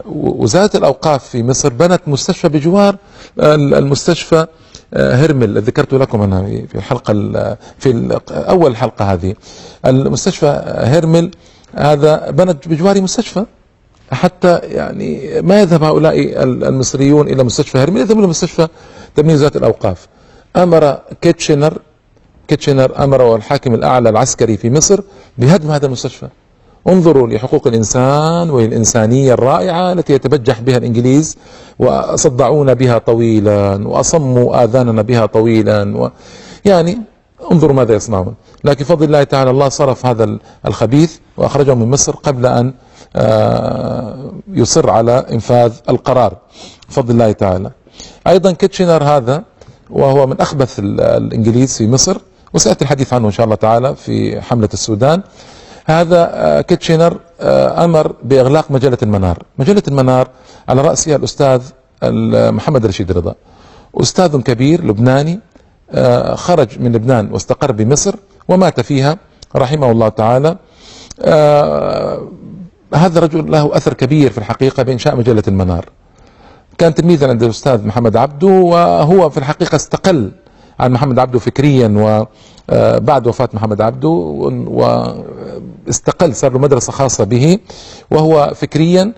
وزارة 0.05 0.77
الأوقاف 0.77 1.23
في 1.29 1.43
مصر 1.43 1.69
بنت 1.69 2.01
مستشفى 2.07 2.49
بجوار 2.49 2.95
المستشفى 3.39 4.47
آه، 4.93 5.15
هرمل. 5.15 5.61
ذكرت 5.61 5.93
لكم 5.93 6.21
أنا 6.21 6.41
في 6.67 6.75
الحلقة 6.75 7.13
في 7.79 8.19
أول 8.31 8.77
حلقة 8.77 9.13
هذه. 9.13 9.35
المستشفى 9.85 10.63
هرمل 10.83 11.31
هذا 11.75 12.31
بنت 12.31 12.67
بجوار 12.67 13.01
مستشفى. 13.01 13.45
حتى 14.11 14.57
يعني 14.63 15.41
ما 15.41 15.61
يذهب 15.61 15.83
هؤلاء 15.83 16.43
المصريون 16.43 17.27
إلى 17.27 17.43
مستشفى 17.43 17.77
هرمل 17.77 18.01
يذهبون 18.01 18.19
إلى 18.19 18.29
مستشفى 18.29 18.67
تمويل 19.15 19.35
وزارة 19.35 19.57
الأوقاف. 19.57 20.07
أمر 20.55 20.99
كيتشنر 21.21 21.77
كيتشنر 22.47 23.03
أمر 23.03 23.35
الحاكم 23.35 23.73
الأعلى 23.73 24.09
العسكري 24.09 24.57
في 24.57 24.69
مصر 24.69 25.01
بهدم 25.37 25.71
هذا 25.71 25.85
المستشفى. 25.85 26.27
انظروا 26.87 27.27
لحقوق 27.27 27.67
الإنسان 27.67 28.49
والإنسانية 28.49 29.33
الرائعة 29.33 29.93
التي 29.93 30.13
يتبجح 30.13 30.61
بها 30.61 30.77
الإنجليز 30.77 31.37
وصدعونا 31.79 32.73
بها 32.73 32.97
طويلا 32.97 33.87
وأصموا 33.87 34.63
آذاننا 34.63 35.01
بها 35.01 35.25
طويلا 35.25 35.97
و 35.97 36.09
يعني 36.65 36.97
انظروا 37.51 37.75
ماذا 37.75 37.93
يصنعون. 37.93 38.35
لكن 38.63 38.85
فضل 38.85 39.05
الله 39.05 39.23
تعالى 39.23 39.49
الله 39.51 39.69
صرف 39.69 40.05
هذا 40.05 40.37
الخبيث 40.65 41.17
وأخرجه 41.37 41.75
من 41.75 41.91
مصر 41.91 42.15
قبل 42.15 42.45
أن 42.45 42.73
آه، 43.15 44.31
يصر 44.53 44.89
على 44.89 45.25
إنفاذ 45.31 45.73
القرار. 45.89 46.37
بفضل 46.89 47.11
الله 47.11 47.31
تعالى. 47.31 47.71
أيضا 48.27 48.51
كيتشنر 48.51 49.03
هذا 49.03 49.43
وهو 49.89 50.27
من 50.27 50.41
أخبث 50.41 50.79
الإنجليز 50.99 51.77
في 51.77 51.87
مصر. 51.87 52.17
وسيأتي 52.53 52.83
الحديث 52.83 53.13
عنه 53.13 53.27
إن 53.27 53.31
شاء 53.31 53.43
الله 53.43 53.55
تعالى 53.55 53.95
في 53.95 54.41
حملة 54.41 54.69
السودان. 54.73 55.21
هذا 55.89 56.29
آه، 56.33 56.61
كيتشينر 56.61 57.19
آه، 57.41 57.85
أمر 57.85 58.15
بإغلاق 58.23 58.71
مجلة 58.71 58.97
المنار، 59.03 59.37
مجلة 59.57 59.83
المنار 59.87 60.27
على 60.69 60.81
راسها 60.81 61.15
الأستاذ 61.15 61.61
محمد 62.51 62.85
رشيد 62.85 63.11
رضا. 63.11 63.35
أستاذ 63.95 64.41
كبير 64.41 64.85
لبناني 64.85 65.39
آه، 65.91 66.35
خرج 66.35 66.79
من 66.79 66.91
لبنان 66.91 67.31
واستقر 67.31 67.71
بمصر 67.71 68.15
ومات 68.47 68.79
فيها 68.81 69.17
رحمه 69.55 69.91
الله 69.91 70.09
تعالى. 70.09 70.57
هذا 72.93 73.17
الرجل 73.19 73.51
له 73.51 73.77
أثر 73.77 73.93
كبير 73.93 74.31
في 74.31 74.37
الحقيقة 74.37 74.83
بإنشاء 74.83 75.15
مجلة 75.15 75.43
المنار. 75.47 75.85
كان 76.77 76.93
تلميذا 76.93 77.29
عند 77.29 77.43
الأستاذ 77.43 77.87
محمد 77.87 78.17
عبده 78.17 78.47
وهو 78.47 79.29
في 79.29 79.37
الحقيقة 79.37 79.75
استقل 79.75 80.31
عن 80.79 80.91
محمد 80.91 81.19
عبده 81.19 81.39
فكريا 81.39 81.87
وبعد 82.69 83.27
وفاة 83.27 83.49
محمد 83.53 83.81
عبده 83.81 84.07
واستقل 85.87 86.35
صار 86.35 86.51
له 86.53 86.59
مدرسة 86.59 86.91
خاصة 86.91 87.23
به 87.23 87.59
وهو 88.11 88.51
فكريا 88.55 89.13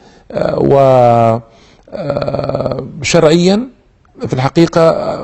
وشرعيا 3.01 3.68
في 4.27 4.33
الحقيقة 4.33 5.18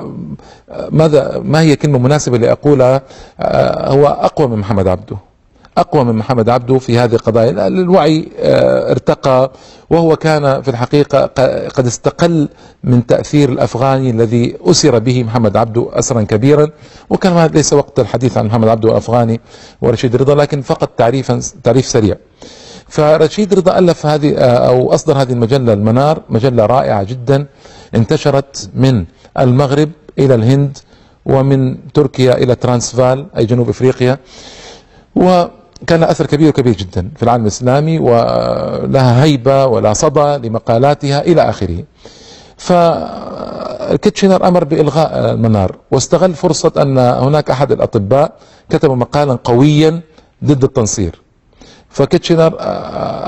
ماذا 0.91 1.39
ما 1.45 1.61
هي 1.61 1.75
كلمة 1.75 1.99
مناسبة 1.99 2.37
لأقولها 2.37 3.01
هو 3.91 4.07
أقوى 4.07 4.47
من 4.47 4.57
محمد 4.57 4.87
عبده. 4.87 5.17
أقوى 5.77 6.03
من 6.03 6.13
محمد 6.13 6.49
عبده 6.49 6.77
في 6.79 6.99
هذه 6.99 7.13
القضايا. 7.13 7.67
الوعي 7.67 8.29
آه، 8.39 8.91
ارتقى 8.91 9.51
وهو 9.89 10.15
كان 10.15 10.61
في 10.61 10.69
الحقيقة 10.71 11.25
قد 11.67 11.85
استقل 11.85 12.49
من 12.83 13.05
تأثير 13.05 13.49
الأفغاني 13.49 14.09
الذي 14.09 14.55
أسر 14.61 14.99
به 14.99 15.23
محمد 15.23 15.57
عبده 15.57 15.89
أسرا 15.93 16.21
كبيرا. 16.21 16.67
وكان 17.09 17.45
ليس 17.45 17.73
وقت 17.73 17.99
الحديث 17.99 18.37
عن 18.37 18.45
محمد 18.45 18.67
عبده 18.67 18.89
الأفغاني 18.91 19.41
ورشيد 19.81 20.15
رضا 20.15 20.35
لكن 20.35 20.61
فقط 20.61 20.89
تعريفا 20.97 21.41
تعريف 21.63 21.85
سريع. 21.85 22.15
فرشيد 22.87 23.53
رضا 23.53 23.79
ألف 23.79 24.05
هذه 24.05 24.37
آه، 24.37 24.67
أو 24.67 24.93
أصدر 24.93 25.21
هذه 25.21 25.31
المجلة 25.31 25.73
المنار 25.73 26.21
مجلة 26.29 26.65
رائعة 26.65 27.03
جدا 27.03 27.45
انتشرت 27.95 28.69
من 28.75 29.05
المغرب 29.39 29.89
إلى 30.19 30.35
الهند 30.35 30.77
ومن 31.25 31.77
تركيا 31.93 32.33
إلى 32.37 32.55
ترانسفال 32.55 33.25
أي 33.37 33.45
جنوب 33.45 33.69
إفريقيا. 33.69 34.17
و 35.15 35.45
كان 35.87 36.03
أثر 36.03 36.25
كبير 36.25 36.51
كبير 36.51 36.73
جدا 36.73 37.09
في 37.15 37.23
العالم 37.23 37.43
الإسلامي 37.43 37.99
ولها 37.99 39.23
هيبة 39.23 39.65
ولا 39.65 39.93
صدى 39.93 40.47
لمقالاتها 40.47 41.21
إلى 41.21 41.41
آخره. 41.49 41.83
فكيتشنر 42.57 44.47
أمر 44.47 44.63
بإلغاء 44.63 45.31
المنار 45.33 45.75
واستغل 45.91 46.33
فرصة 46.33 46.71
أن 46.77 46.97
هناك 46.97 47.51
أحد 47.51 47.71
الأطباء 47.71 48.31
كتب 48.69 48.91
مقالا 48.91 49.37
قويا 49.43 50.01
ضد 50.43 50.63
التنصير. 50.63 51.21
فكيتشنر 51.89 52.55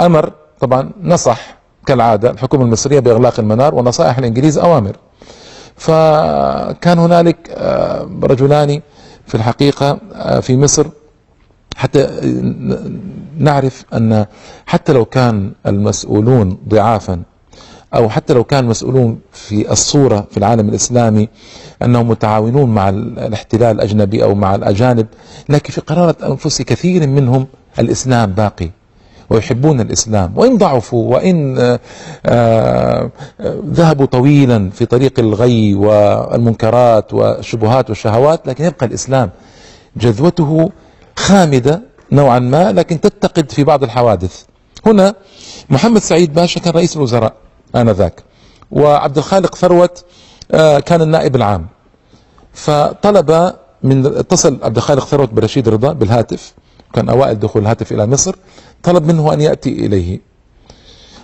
أمر 0.06 0.32
طبعا 0.60 0.92
نصح 1.04 1.58
كالعادة 1.86 2.30
الحكومة 2.32 2.64
المصرية 2.64 3.00
بإغلاق 3.00 3.40
المنار 3.40 3.76
ونصائح 3.76 4.18
الإنجليز 4.18 4.58
أوامر. 4.58 4.96
فكان 5.76 7.00
هنالك 7.00 7.38
رجلان 8.24 8.82
في 9.28 9.36
الحقيقة 9.36 9.98
في 10.42 10.58
مصر 10.58 10.86
حتى 11.80 12.08
نعرف 13.38 13.86
أن 13.94 14.26
حتى 14.66 14.94
لو 14.94 15.06
كان 15.06 15.52
المسؤولون 15.68 16.58
ضعافا 16.68 17.22
أو 17.96 18.10
حتى 18.10 18.34
لو 18.34 18.44
كان 18.44 18.64
المسؤولون 18.64 19.20
في 19.32 19.72
الصورة 19.72 20.28
في 20.32 20.38
العالم 20.38 20.70
الإسلامي 20.70 21.30
أنهم 21.84 22.08
متعاونون 22.10 22.70
مع 22.70 22.90
الاحتلال 22.90 23.76
الأجنبي 23.76 24.24
أو 24.24 24.36
مع 24.36 24.56
الأجانب 24.56 25.08
لكن 25.50 25.74
في 25.74 25.82
قرارة 25.82 26.16
أنفس 26.28 26.62
كثير 26.62 27.08
منهم 27.08 27.48
الإسلام 27.80 28.32
باقي 28.32 28.70
ويحبون 29.30 29.82
الإسلام. 29.82 30.38
وإن 30.38 30.58
ضعفوا 30.58 31.16
وإن 31.16 31.58
آآ 31.58 31.80
آآ 32.26 33.10
ذهبوا 33.66 34.06
طويلا 34.06 34.70
في 34.70 34.86
طريق 34.86 35.20
الغي 35.20 35.74
والمنكرات 35.76 37.14
والشبهات 37.14 37.90
والشهوات 37.90 38.48
لكن 38.48 38.64
يبقى 38.66 38.86
الإسلام 38.86 39.30
جذوته 39.98 40.70
خامدة 41.30 41.82
نوعا 42.12 42.40
ما 42.40 42.72
لكن 42.72 43.02
تتقد 43.02 43.52
في 43.52 43.64
بعض 43.64 43.84
الحوادث. 43.84 44.44
هنا 44.86 45.16
محمد 45.70 46.02
سعيد 46.02 46.34
باشا 46.34 46.60
كان 46.60 46.74
رئيس 46.74 46.98
الوزراء 46.98 47.34
آنذاك 47.76 48.24
وعبد 48.72 49.18
الخالق 49.18 49.56
ثروت 49.56 50.06
آه، 50.52 50.80
كان 50.80 51.02
النائب 51.02 51.36
العام. 51.36 51.68
فطلب 52.54 53.54
من 53.84 54.06
اتصل 54.06 54.60
عبد 54.64 54.78
الخالق 54.78 55.06
ثروت 55.06 55.30
برشيد 55.34 55.70
رضا 55.70 55.94
بالهاتف 55.94 56.54
كان 56.94 57.10
أوائل 57.10 57.40
دخول 57.40 57.62
الهاتف 57.62 57.92
إلى 57.92 58.08
مصر 58.08 58.36
طلب 58.84 59.06
منه 59.06 59.34
أن 59.34 59.42
يأتي 59.42 59.70
إليه. 59.70 60.20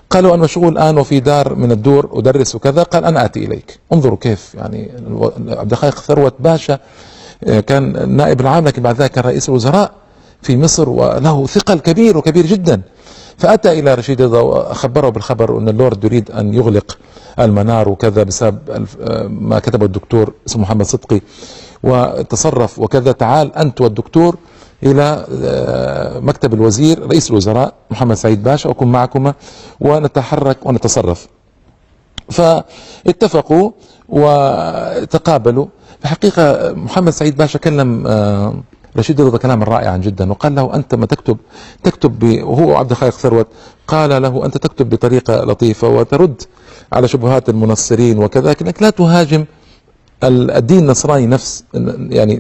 قالوا 0.09 0.35
أنا 0.35 0.43
مشغول 0.43 0.73
الآن 0.73 0.97
وفي 0.97 1.19
دار 1.19 1.55
من 1.55 1.71
الدور 1.71 2.09
أدرس 2.13 2.55
وكذا 2.55 2.83
قال 2.83 3.05
أنا 3.05 3.25
آتي 3.25 3.45
إليك. 3.45 3.79
انظروا 3.93 4.17
كيف 4.17 4.55
يعني 4.55 4.91
عبد 5.49 5.71
الخالق 5.71 5.99
ثروت 5.99 6.35
باشا 6.39 6.79
كان 7.67 8.10
نائب 8.17 8.41
العام 8.41 8.67
لكن 8.67 8.82
بعد 8.82 9.02
ذلك 9.02 9.12
كان 9.12 9.24
رئيس 9.24 9.50
الوزراء 9.50 9.91
في 10.41 10.58
مصر 10.58 10.89
وله 10.89 11.45
ثقل 11.48 11.80
كبير 11.80 12.17
وكبير 12.17 12.45
جدا. 12.45 12.82
فأتى 13.38 13.80
إلى 13.80 13.93
رشيد 13.93 14.21
رضا 14.21 14.39
وأخبره 14.41 15.10
بالخبر 15.10 15.58
أن 15.58 15.69
اللورد 15.69 16.04
يريد 16.04 16.32
أن 16.32 16.54
يغلق 16.54 16.98
المنار 17.39 17.89
وكذا 17.89 18.24
بسبب 18.24 18.58
آه، 19.02 19.28
ما 19.28 19.60
كتبه 19.60 19.86
الدكتور 19.86 20.34
اسمه 20.48 20.62
محمد 20.62 20.86
صدقي 20.86 21.21
وتصرف 21.84 22.80
وكذا. 22.80 23.12
تعال 23.12 23.56
أنت 23.56 23.82
والدكتور 23.82 24.36
إلى 24.84 25.26
آه، 25.43 26.19
مكتب 26.19 26.54
الوزير 26.54 27.08
رئيس 27.08 27.30
الوزراء 27.32 27.74
محمد 27.91 28.15
سعيد 28.15 28.43
باشا 28.43 28.69
أكون 28.69 28.91
معكما 28.91 29.34
ونتحرك 29.80 30.58
ونتصرف. 30.65 31.28
فاتفقوا 32.32 33.71
وتقابلوا. 34.10 35.65
الحقيقة 36.03 36.73
محمد 36.73 37.10
سعيد 37.10 37.36
باشا 37.38 37.60
كلم 37.60 38.08
آه، 38.08 38.55
رشيد 38.97 39.21
رضا 39.21 39.38
كلاما 39.38 39.65
رائعا 39.65 39.97
جدا. 39.97 40.31
وقال 40.31 40.55
له 40.55 40.75
أنت 40.75 40.95
ما 40.95 41.05
تكتب 41.05 41.38
تكتب 41.84 42.23
وهو 42.43 42.75
عبد 42.75 42.91
الخالق 42.91 43.13
ثروت 43.13 43.47
قال 43.88 44.21
له 44.21 44.45
أنت 44.45 44.58
تكتب 44.58 44.89
بطريقة 44.89 45.43
لطيفة 45.43 45.88
وترد 45.88 46.41
على 46.93 47.08
شبهات 47.08 47.49
المنصرين 47.49 48.19
وكذا 48.23 48.49
لكنك 48.49 48.81
لا 48.81 48.89
تهاجم 48.89 49.45
الدين 50.23 50.79
النصراني 50.79 51.27
نفس 51.27 51.63
يعني 52.10 52.39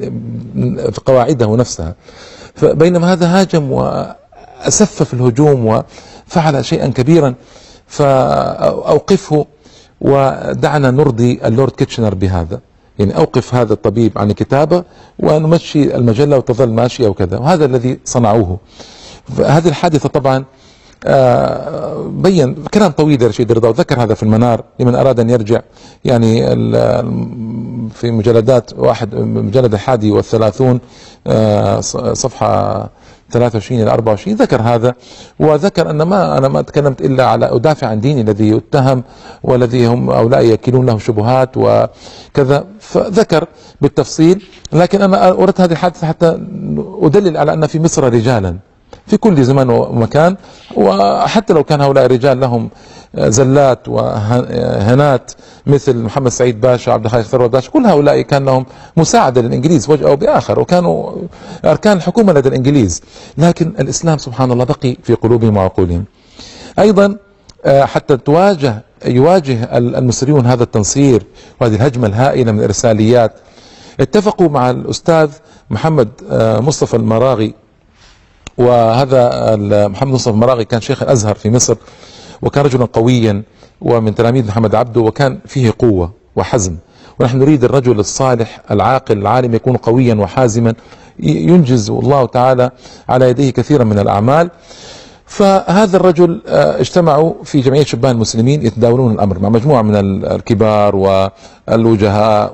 في 0.91 1.01
قواعده 1.05 1.55
نفسها. 1.55 1.95
فبينما 2.55 3.13
هذا 3.13 3.27
هاجم 3.39 3.71
وأسف 3.71 5.03
في 5.03 5.13
الهجوم 5.13 5.65
وفعل 6.27 6.65
شيئا 6.65 6.87
كبيرا 6.87 7.35
فأوقفه 7.87 9.45
ودعنا 10.01 10.91
نرضي 10.91 11.39
اللورد 11.45 11.71
كيتشنر 11.71 12.15
بهذا. 12.15 12.59
يعني 12.99 13.17
أوقف 13.17 13.55
هذا 13.55 13.73
الطبيب 13.73 14.17
عن 14.17 14.29
الكتابة 14.29 14.83
ونمشي 15.19 15.95
المجلة 15.95 16.37
وتظل 16.37 16.69
ماشية 16.69 17.07
وكذا. 17.07 17.37
وهذا 17.37 17.65
الذي 17.65 17.99
صنعوه. 18.05 18.57
هذه 19.45 19.67
الحادثة 19.67 20.09
طبعا 20.09 20.45
آه، 21.07 22.03
بين 22.07 22.53
كلام 22.73 22.91
طويل 22.91 23.21
يا 23.21 23.27
رشيد 23.27 23.51
رضا 23.51 23.69
وذكر 23.69 24.03
هذا 24.03 24.13
في 24.13 24.23
المنار 24.23 24.63
لمن 24.79 24.95
أراد 24.95 25.19
أن 25.19 25.29
يرجع. 25.29 25.61
يعني 26.05 26.47
في 27.89 28.11
مجلدات 28.11 28.71
واحد 28.77 29.15
مجلد 29.15 29.73
الحادي 29.73 30.11
والثلاثون 30.11 30.79
آه، 31.27 31.81
صفحة 32.13 32.89
23 33.31 33.81
إلى 33.81 33.91
24 33.91 34.37
ذكر 34.37 34.61
هذا 34.61 34.95
وذكر 35.39 35.89
أن 35.89 36.01
ما 36.01 36.37
أنا 36.37 36.47
ما 36.47 36.61
تكلمت 36.61 37.01
إلا 37.01 37.25
على 37.25 37.45
أدافع 37.55 37.87
عن 37.87 37.99
ديني 37.99 38.21
الذي 38.21 38.49
يتهم 38.49 39.03
والذي 39.43 39.87
هم 39.87 40.09
هؤلاء 40.09 40.45
يكيلون 40.45 40.85
له 40.85 40.97
شبهات 40.97 41.49
وكذا. 41.57 42.65
فذكر 42.79 43.47
بالتفصيل 43.81 44.45
لكن 44.73 45.01
أنا 45.01 45.29
أردت 45.29 45.61
هذه 45.61 45.71
الحادثة 45.71 46.07
حتى 46.07 46.27
أدلل 47.01 47.37
على 47.37 47.53
أن 47.53 47.67
في 47.67 47.79
مصر 47.79 48.03
رجالا. 48.13 48.57
في 49.07 49.17
كل 49.17 49.43
زمان 49.43 49.69
ومكان. 49.69 50.35
وحتى 50.75 51.53
لو 51.53 51.63
كان 51.63 51.81
هؤلاء 51.81 52.05
الرجال 52.05 52.39
لهم 52.39 52.69
زلات 53.17 53.87
وهنات 53.87 55.31
مثل 55.67 55.97
محمد 55.97 56.31
سعيد 56.31 56.61
باشا 56.61 56.91
عبد 56.91 57.05
الخالق 57.05 57.25
ثروت 57.25 57.49
باشا 57.49 57.71
كل 57.71 57.85
هؤلاء 57.85 58.21
كان 58.21 58.45
لهم 58.45 58.65
مساعدة 58.97 59.41
للإنجليز 59.41 59.89
وجه 59.89 60.07
أو 60.07 60.15
بآخر 60.15 60.59
وكانوا 60.59 61.11
أركان 61.65 61.97
الحكومة 61.97 62.33
لدى 62.33 62.49
الإنجليز. 62.49 63.01
لكن 63.37 63.73
الإسلام 63.79 64.17
سبحان 64.17 64.51
الله 64.51 64.63
بقي 64.65 64.97
في 65.03 65.13
قلوبهم 65.13 65.57
وعقولهم. 65.57 66.05
أيضا 66.79 67.15
آه، 67.65 67.85
حتى 67.85 68.17
تواجه 68.17 68.81
يواجه 69.05 69.77
المصريون 69.77 70.45
هذا 70.45 70.63
التنصير 70.63 71.25
وهذه 71.61 71.75
الهجمة 71.75 72.07
الهائلة 72.07 72.51
من 72.51 72.59
الإرساليات. 72.59 73.33
اتفقوا 73.99 74.49
مع 74.49 74.69
الأستاذ 74.69 75.29
محمد 75.69 76.09
آه، 76.31 76.59
مصطفى 76.59 76.95
المراغي 76.95 77.53
وهذا 78.57 79.55
محمد 79.87 80.13
مصطفى 80.13 80.33
المراغي 80.33 80.65
كان 80.65 80.81
شيخ 80.81 81.03
الأزهر 81.03 81.35
في 81.35 81.49
مصر 81.49 81.75
وكان 82.41 82.65
رجلا 82.65 82.85
قويا 82.85 83.43
ومن 83.81 84.15
تلاميذ 84.15 84.47
محمد 84.47 84.75
عبده 84.75 85.01
وكان 85.01 85.39
فيه 85.45 85.73
قوة 85.79 86.11
وحزم. 86.35 86.75
ونحن 87.19 87.37
نريد 87.37 87.63
الرجل 87.63 87.99
الصالح 87.99 88.61
العاقل 88.71 89.17
العالم 89.17 89.55
يكون 89.55 89.77
قويا 89.77 90.15
وحازما. 90.15 90.73
ينجز 91.19 91.89
الله 91.89 92.25
تعالى 92.25 92.71
على 93.09 93.29
يديه 93.29 93.49
كثيرا 93.49 93.83
من 93.83 93.99
الأعمال. 93.99 94.49
فهذا 95.25 95.97
الرجل 95.97 96.41
آه، 96.47 96.79
اجتمعوا 96.79 97.33
في 97.43 97.61
جمعية 97.61 97.83
شبان 97.83 98.11
المسلمين 98.11 98.65
يتداولون 98.65 99.11
الأمر 99.11 99.39
مع 99.39 99.49
مجموعة 99.49 99.81
من 99.81 100.25
الكبار 100.25 100.95
والوجهاء 100.95 102.53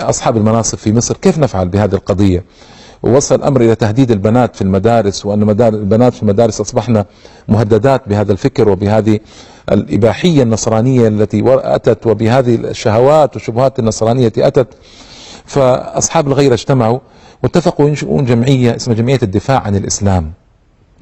وأصحاب 0.00 0.36
المناصب 0.36 0.78
في 0.78 0.92
مصر. 0.92 1.16
كيف 1.16 1.38
نفعل 1.38 1.68
بهذه 1.68 1.94
القضية؟ 1.94 2.44
ووصل 3.02 3.34
الأمر 3.34 3.60
إلى 3.60 3.74
تهديد 3.74 4.10
البنات 4.10 4.56
في 4.56 4.62
المدارس 4.62 5.26
وأن 5.26 5.50
البنات 5.60 6.14
في 6.14 6.22
المدارس 6.22 6.60
اصبحنا 6.60 7.04
مهددات 7.48 8.08
بهذا 8.08 8.32
الفكر 8.32 8.68
وبهذه 8.68 9.18
الإباحية 9.72 10.42
النصرانية 10.42 11.08
التي 11.08 11.42
أتت 11.46 12.06
وبهذه 12.06 12.54
الشهوات 12.54 13.34
والشبهات 13.34 13.78
النصرانية 13.78 14.26
التي 14.26 14.46
أتت. 14.46 14.68
فأصحاب 15.44 16.28
الغيرة 16.28 16.54
اجتمعوا 16.54 16.98
واتفقوا 17.42 17.88
ينشئون 17.88 18.24
جمعية 18.24 18.76
اسمها 18.76 18.96
جمعية 18.96 19.18
الدفاع 19.22 19.58
عن 19.60 19.76
الإسلام. 19.76 20.32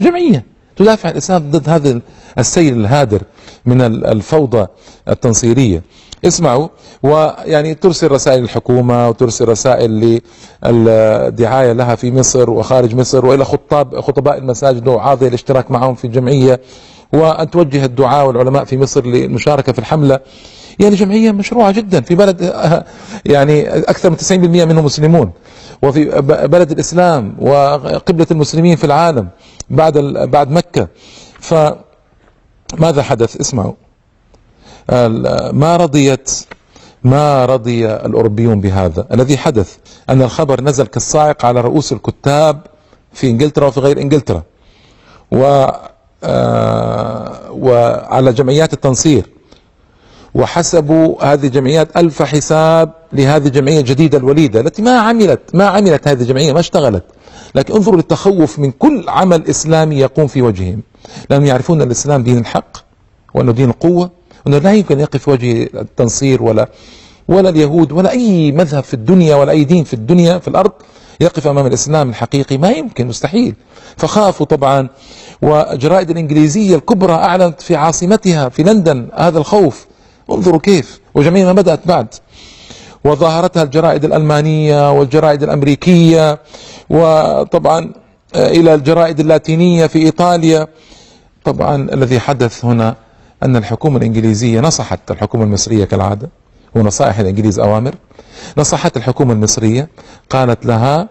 جمعية. 0.01 0.56
تدافع 0.77 1.09
الإسلام 1.09 1.51
ضد 1.51 1.69
هذا 1.69 2.01
السيل 2.39 2.81
الهادر 2.81 3.23
من 3.67 3.81
الفوضى 3.83 4.67
التنصيرية. 5.09 5.83
اسمعوا 6.25 6.69
ويعني 7.03 7.75
ترسل 7.75 8.11
رسائل 8.11 8.43
الحكومة 8.45 9.09
وترسل 9.09 9.49
رسائل 9.49 10.21
للدعاية 10.65 11.73
لها 11.73 11.95
في 11.95 12.13
مصر 12.13 12.51
وخارج 12.51 12.95
مصر 12.95 13.27
وإلى 13.27 13.45
خطاب 13.45 14.01
خطباء 14.01 14.39
المساجد 14.39 14.89
وعاضية 14.89 15.29
الاشتراك 15.29 15.71
معهم 15.71 15.95
في 15.95 16.05
الجمعية. 16.05 16.61
وأن 17.13 17.51
توجه 17.51 17.85
الدعاء 17.85 18.27
والعلماء 18.27 18.65
في 18.65 18.79
مصر 18.79 19.07
للمشاركة 19.07 19.73
في 19.73 19.79
الحملة. 19.79 20.21
يعني 20.79 20.95
جمعية 20.95 21.33
مشروعة 21.33 21.71
جدا 21.71 22.01
في 22.01 22.15
بلد 22.15 22.53
يعني 23.25 23.69
أكثر 23.79 24.11
من 24.11 24.17
90% 24.17 24.65
منهم 24.65 24.85
مسلمون. 24.85 25.33
وفي 25.83 26.05
بلد 26.47 26.71
الإسلام 26.71 27.37
وقبلة 27.41 28.27
المسلمين 28.31 28.77
في 28.77 28.85
العالم 28.85 29.29
بعد 29.71 29.99
بعد 30.31 30.51
مكة. 30.51 30.89
فماذا 31.41 33.03
حدث؟ 33.03 33.37
اسمعوا. 33.41 33.73
ما 35.53 35.77
رضيت 35.77 36.31
ما 37.05 37.45
رضي 37.45 37.87
الأوروبيون 37.87 38.61
بهذا؟ 38.61 39.07
الذي 39.13 39.39
حدث 39.39 39.77
أن 40.11 40.23
الخبر 40.23 40.61
نزل 40.61 40.87
كالصاعق 40.87 41.45
على 41.45 41.61
رؤوس 41.61 41.93
الكتاب 41.93 42.61
في 43.13 43.31
إنجلترا 43.31 43.67
وفي 43.67 43.81
غير 43.81 44.01
إنجلترا. 44.01 44.43
و 45.33 45.67
آه، 46.25 47.51
وعلى 47.51 48.33
جمعيات 48.33 48.73
التنصير. 48.73 49.36
وحسبوا 50.37 51.25
هذه 51.33 51.47
الجمعيات 51.47 51.97
ألف 51.97 52.23
حساب 52.23 52.93
لهذه 53.13 53.47
الجمعية 53.47 53.79
الجديدة 53.81 54.19
الوليدة 54.19 54.61
التي 54.61 54.83
ما 54.83 54.99
عملت 54.99 55.41
ما 55.55 55.67
عملت 55.67 56.09
هذه 56.09 56.21
الجمعية 56.21 56.53
ما 56.53 56.61
اشتغلت. 56.61 57.05
لكن 57.55 57.75
انظروا 57.75 57.97
للتخوف 57.97 58.59
من 58.59 58.71
كل 58.71 59.05
عمل 59.09 59.49
إسلامي 59.49 59.97
يقوم 59.97 60.27
في 60.27 60.43
وجههم. 60.43 60.83
لأنهم 61.31 61.47
يعرفون 61.47 61.81
أن 61.81 61.87
الإسلام 61.87 62.23
دين 62.23 62.39
الحق 62.39 62.77
وأنه 63.35 63.53
دين 63.53 63.71
القوة 63.71 64.11
انه 64.47 64.59
لا 64.59 64.73
يمكن 64.73 65.01
يقف 65.01 65.23
في 65.23 65.31
وجه 65.31 65.63
التنصير 65.75 66.43
ولا 66.43 66.69
ولا 67.29 67.49
اليهود 67.49 67.93
ولا 67.93 68.11
أي 68.11 68.53
مذهب 68.53 68.85
في 68.85 68.95
الدنيا 68.95 69.37
ولا 69.37 69.53
أي 69.53 69.65
دين 69.65 69.85
في 69.85 69.95
الدنيا 69.95 70.39
في 70.39 70.49
الأرض 70.49 70.73
يقف 71.21 71.47
أمام 71.47 71.67
الإسلام 71.67 72.09
الحقيقي. 72.09 72.59
ما 72.59 72.71
يمكن 72.71 73.07
مستحيل. 73.07 73.55
فخافوا 73.97 74.47
طبعا. 74.47 74.89
والجرائد 75.43 76.11
الإنجليزية 76.11 76.77
الكبرى 76.77 77.13
أعلنت 77.13 77.61
في 77.61 77.77
عاصمتها 77.77 78.49
في 78.49 78.63
لندن 78.63 79.09
هذا 79.15 79.39
الخوف. 79.39 79.86
انظروا 80.31 80.61
كيف. 80.61 81.01
وجميع 81.15 81.45
ما 81.45 81.53
بدأت 81.53 81.81
بعد. 81.87 82.07
وظاهرتها 83.05 83.63
الجرائد 83.63 84.05
الألمانية 84.05 84.93
والجرائد 84.93 85.43
الأمريكية 85.43 86.39
وطبعا 86.91 87.93
إلى 88.37 88.75
الجرائد 88.75 89.21
اللاتينية 89.21 89.87
في 89.87 89.99
إيطاليا. 89.99 90.67
طبعا 91.45 91.89
الذي 91.93 92.21
حدث 92.21 92.65
هنا 92.65 92.95
أن 93.43 93.57
الحكومة 93.57 93.97
الإنجليزية 93.97 94.61
نصحت 94.61 95.11
الحكومة 95.11 95.45
المصرية 95.45 95.85
كالعادة 95.85 96.29
ونصائح 96.75 97.19
الإنجليز 97.19 97.59
أوامر. 97.59 97.95
نصحت 98.59 98.97
الحكومة 98.97 99.33
المصرية 99.33 99.89
قالت 100.31 100.67
لها 100.67 101.09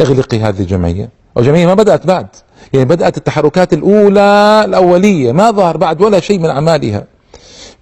اغلقي 0.00 0.40
هذه 0.40 0.60
الجمعية. 0.60 1.10
والجمعية 1.34 1.66
ما 1.66 1.74
بدأت 1.74 2.06
بعد. 2.06 2.26
يعني 2.72 2.84
بدأت 2.84 3.16
التحركات 3.16 3.72
الأولى 3.72 4.62
الأولية 4.64 5.32
ما 5.32 5.50
ظهر 5.50 5.76
بعد 5.76 6.02
ولا 6.02 6.20
شيء 6.20 6.38
من 6.38 6.50
أعمالها. 6.50 7.04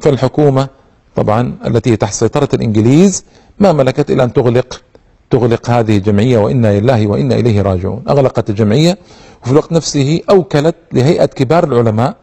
فالحكومة 0.00 0.68
طبعا 1.16 1.54
التي 1.66 1.96
تحت 1.96 2.14
سيطرة 2.14 2.48
الإنجليز 2.54 3.24
ما 3.58 3.72
ملكت 3.72 4.10
إلا 4.10 4.24
أن 4.24 4.32
تغلق 4.32 4.82
تغلق 5.30 5.70
هذه 5.70 5.96
الجمعية 5.96 6.38
وإنا 6.38 6.80
لله 6.80 7.06
وإنا 7.06 7.34
إليه 7.34 7.62
راجعون. 7.62 8.02
أغلقت 8.08 8.50
الجمعية 8.50 8.98
وفي 9.42 9.52
الوقت 9.52 9.72
نفسه 9.72 10.20
أوكلت 10.30 10.74
لهيئة 10.92 11.26
كبار 11.26 11.64
العلماء. 11.64 12.16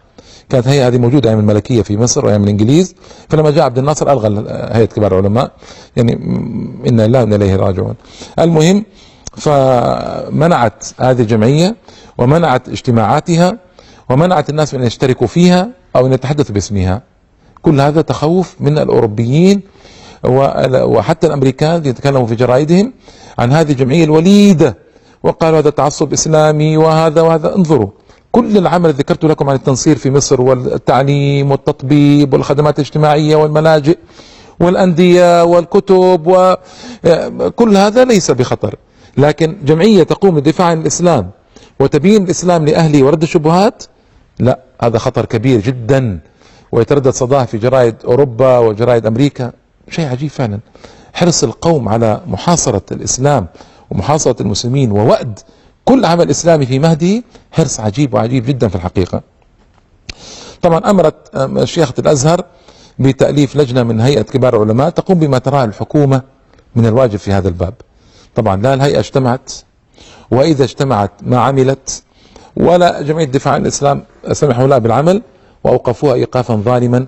كانت 0.49 0.67
هيئة 0.67 0.87
هذه 0.87 0.97
موجودة 0.97 1.29
أيام 1.29 1.39
الملكية 1.39 1.81
في 1.81 1.97
مصر 1.97 2.25
وأيام 2.25 2.43
الإنجليز. 2.43 2.95
فلما 3.29 3.51
جاء 3.51 3.65
عبد 3.65 3.77
الناصر 3.77 4.11
ألغى 4.11 4.45
هيئة 4.71 4.85
كبار 4.85 5.19
العلماء 5.19 5.51
يعني 5.95 6.13
إنا 6.87 7.07
لله 7.07 7.19
وإنا 7.19 7.35
إليه 7.35 7.55
راجعون. 7.55 7.95
المهم 8.39 8.85
فمنعت 9.37 10.87
هذه 10.99 11.21
الجمعية 11.21 11.75
ومنعت 12.17 12.69
اجتماعاتها 12.69 13.57
ومنعت 14.09 14.49
الناس 14.49 14.73
من 14.73 14.79
أن 14.81 14.87
يشتركوا 14.87 15.27
فيها 15.27 15.69
أو 15.95 16.05
أن 16.07 16.13
يتحدثوا 16.13 16.53
باسمها. 16.53 17.10
كل 17.61 17.81
هذا 17.81 18.01
تخوف 18.01 18.55
من 18.59 18.77
الأوروبيين 18.77 19.61
وحتى 20.23 21.27
الأمريكان 21.27 21.85
يتكلموا 21.85 22.27
في 22.27 22.35
جرائدهم 22.35 22.93
عن 23.39 23.51
هذه 23.51 23.71
الجمعية 23.71 24.03
الوليدة. 24.03 24.77
وقالوا 25.23 25.59
هذا 25.59 25.69
تعصب 25.69 26.13
إسلامي 26.13 26.77
وهذا 26.77 27.21
وهذا. 27.21 27.55
انظروا 27.55 27.89
كل 28.31 28.57
العمل 28.57 28.89
اللي 28.89 28.97
ذكرت 28.97 29.25
لكم 29.25 29.49
عن 29.49 29.55
التنصير 29.55 29.97
في 29.97 30.11
مصر 30.11 30.41
والتعليم 30.41 31.51
والتطبيب 31.51 32.33
والخدمات 32.33 32.79
الاجتماعية 32.79 33.35
والملاجئ 33.35 33.97
والأندية 34.59 35.43
والكتب 35.43 36.21
وكل 36.25 37.77
هذا 37.77 38.05
ليس 38.05 38.31
بخطر. 38.31 38.75
لكن 39.17 39.57
جمعية 39.65 40.03
تقوم 40.03 40.35
بالدفاع 40.35 40.67
عن 40.67 40.81
الإسلام 40.81 41.29
وتبين 41.79 42.23
الإسلام 42.23 42.65
لأهله 42.65 43.03
ورد 43.03 43.21
الشبهات 43.21 43.83
لا 44.39 44.59
هذا 44.81 44.97
خطر 44.97 45.25
كبير 45.25 45.61
جدا. 45.61 46.19
ويتردد 46.71 47.09
صداه 47.09 47.45
في 47.45 47.57
جرائد 47.57 47.95
أوروبا 48.05 48.57
وجرائد 48.57 49.05
أمريكا. 49.05 49.51
شيء 49.89 50.07
عجيب 50.07 50.29
فعلا. 50.29 50.59
حرص 51.13 51.43
القوم 51.43 51.89
على 51.89 52.21
محاصرة 52.27 52.81
الإسلام 52.91 53.47
ومحاصرة 53.91 54.41
المسلمين 54.41 54.91
ووأد 54.91 55.39
كل 55.85 56.05
عمل 56.05 56.29
إسلامي 56.29 56.65
في 56.65 56.79
مهدي 56.79 57.23
حرص 57.51 57.79
عجيب 57.79 58.13
وعجيب 58.13 58.45
جدا 58.45 58.67
في 58.67 58.75
الحقيقة. 58.75 59.21
طبعا 60.61 60.89
أمرت 60.89 61.15
شيخة 61.63 61.93
الأزهر 61.99 62.45
بتأليف 62.99 63.55
لجنة 63.55 63.83
من 63.83 63.99
هيئة 63.99 64.21
كبار 64.21 64.63
العلماء 64.63 64.89
تقوم 64.89 65.19
بما 65.19 65.37
تراه 65.37 65.65
الحكومة 65.65 66.21
من 66.75 66.85
الواجب 66.85 67.15
في 67.15 67.31
هذا 67.31 67.47
الباب. 67.47 67.73
طبعا 68.35 68.55
لا 68.61 68.73
الهيئة 68.73 68.99
اجتمعت 68.99 69.51
وإذا 70.31 70.63
اجتمعت 70.63 71.11
ما 71.21 71.39
عملت 71.39 72.03
ولا 72.57 73.01
جمعية 73.01 73.25
الدفاع 73.25 73.53
عن 73.53 73.61
الإسلام 73.61 74.03
سمحوا 74.31 74.67
لها 74.67 74.77
بالعمل 74.77 75.21
وأوقفوها 75.63 76.13
إيقافا 76.13 76.55
ظالما 76.55 77.05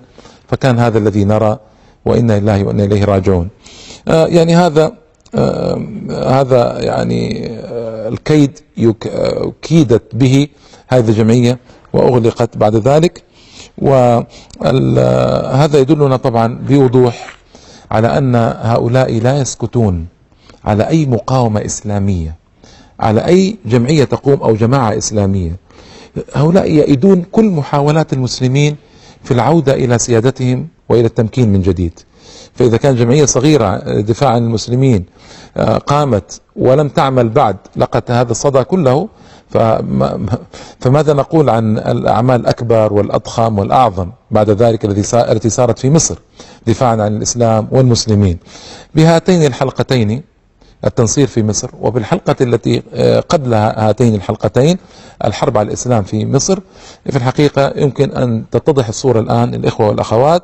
فكان 0.48 0.78
هذا 0.78 0.98
الذي 0.98 1.24
نرى 1.24 1.58
وإنا 2.04 2.40
لله 2.40 2.64
وإنا 2.64 2.84
إليه 2.84 3.04
راجعون. 3.04 3.48
آه 4.08 4.26
يعني 4.26 4.56
هذا 4.56 4.92
آه 5.34 5.82
هذا 6.10 6.82
يعني 6.82 7.48
آه 7.50 8.08
الكيد 8.08 8.58
كيدت 9.62 10.14
به 10.14 10.48
هذه 10.88 11.08
الجمعية 11.08 11.58
وأغلقت 11.92 12.56
بعد 12.56 12.76
ذلك. 12.76 13.22
وهذا 13.78 15.78
يدلنا 15.78 16.16
طبعا 16.16 16.58
بوضوح 16.68 17.36
على 17.90 18.18
أن 18.18 18.34
هؤلاء 18.62 19.20
لا 19.20 19.38
يسكتون 19.38 20.06
على 20.64 20.88
أي 20.88 21.06
مقاومة 21.06 21.64
إسلامية 21.64 22.34
على 23.00 23.26
أي 23.26 23.56
جمعية 23.66 24.04
تقوم 24.04 24.42
أو 24.42 24.54
جماعة 24.54 24.98
إسلامية. 24.98 25.56
هؤلاء 26.34 26.70
يئدون 26.70 27.22
كل 27.32 27.44
محاولات 27.44 28.12
المسلمين 28.12 28.76
في 29.24 29.30
العودة 29.34 29.74
إلى 29.74 29.98
سيادتهم 29.98 30.68
وإلى 30.88 31.06
التمكين 31.06 31.52
من 31.52 31.62
جديد. 31.62 32.00
فإذا 32.54 32.76
كان 32.76 32.96
جمعية 32.96 33.24
صغيرة 33.24 33.76
دفاع 34.00 34.30
عن 34.30 34.42
المسلمين 34.44 35.04
آه، 35.56 35.78
قامت 35.78 36.40
ولم 36.56 36.88
تعمل 36.88 37.28
بعد 37.28 37.56
لقت 37.76 38.10
هذا 38.10 38.30
الصدى 38.30 38.64
كله 38.64 39.08
فماذا 40.80 41.12
نقول 41.12 41.50
عن 41.50 41.78
الأعمال 41.78 42.40
الأكبر 42.40 42.92
والأضخم 42.92 43.58
والأعظم 43.58 44.10
بعد 44.30 44.50
ذلك 44.50 44.84
التي 44.84 45.50
صارت 45.50 45.78
في 45.78 45.90
مصر 45.90 46.18
دفاعا 46.66 46.92
عن 46.92 47.16
الإسلام 47.16 47.68
والمسلمين؟ 47.70 48.38
بهاتين 48.94 49.44
الحلقتين 49.46 50.22
التنصير 50.86 51.26
في 51.26 51.42
مصر. 51.42 51.70
وبالحلقة 51.80 52.36
التي 52.40 52.82
آه، 52.94 53.20
قبل 53.20 53.54
هاتين 53.54 54.14
الحلقتين 54.14 54.78
الحرب 55.24 55.58
على 55.58 55.68
الإسلام 55.68 56.02
في 56.02 56.26
مصر 56.26 56.58
في 57.10 57.16
الحقيقة 57.16 57.72
يمكن 57.76 58.10
أن 58.10 58.44
تتضح 58.50 58.88
الصورة 58.88 59.20
الآن 59.20 59.54
الإخوة 59.54 59.88
والأخوات. 59.88 60.42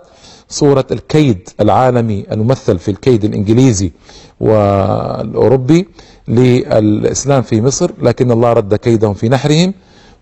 صورة 0.49 0.87
الكيد 0.93 1.49
العالمي 1.61 2.27
الممثل 2.33 2.79
في 2.79 2.91
الكيد 2.91 3.25
الإنجليزي 3.25 3.93
والأوروبي 4.41 5.89
للإسلام 6.29 7.43
في 7.43 7.61
مصر 7.61 7.91
لكن 8.03 8.31
الله 8.33 8.53
رد 8.53 8.75
كيدهم 8.75 9.15
في 9.15 9.29
نحرهم. 9.29 9.75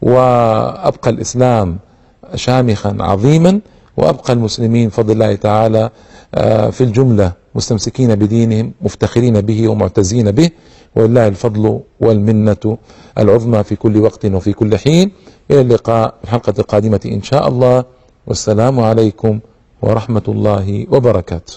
وأبقى 0.02 1.10
الإسلام 1.10 1.78
شامخا 2.34 2.96
عظيما 3.00 3.60
وأبقى 3.96 4.32
المسلمين 4.32 4.90
فضل 4.90 5.12
الله 5.12 5.34
تعالى 5.34 5.90
آه، 6.34 6.70
في 6.70 6.84
الجملة 6.84 7.32
مستمسكين 7.58 8.10
بدينهم 8.14 8.66
مفتخرين 8.84 9.36
به 9.48 9.68
ومعتزين 9.68 10.30
به 10.38 10.50
ولله 10.96 11.26
الفضل 11.28 11.64
والمنة 12.00 12.64
العظمى 13.18 13.60
في 13.68 13.74
كل 13.76 13.94
وقت 14.06 14.22
وفي 14.26 14.52
كل 14.52 14.72
حين. 14.78 15.06
إلى 15.50 15.60
اللقاء 15.60 16.14
في 16.18 16.24
الحلقة 16.24 16.54
القادمة 16.58 17.00
إن 17.16 17.22
شاء 17.22 17.48
الله. 17.48 17.84
والسلام 18.26 18.80
عليكم 18.80 19.34
ورحمة 19.82 20.26
الله 20.28 20.86
وبركاته. 20.94 21.54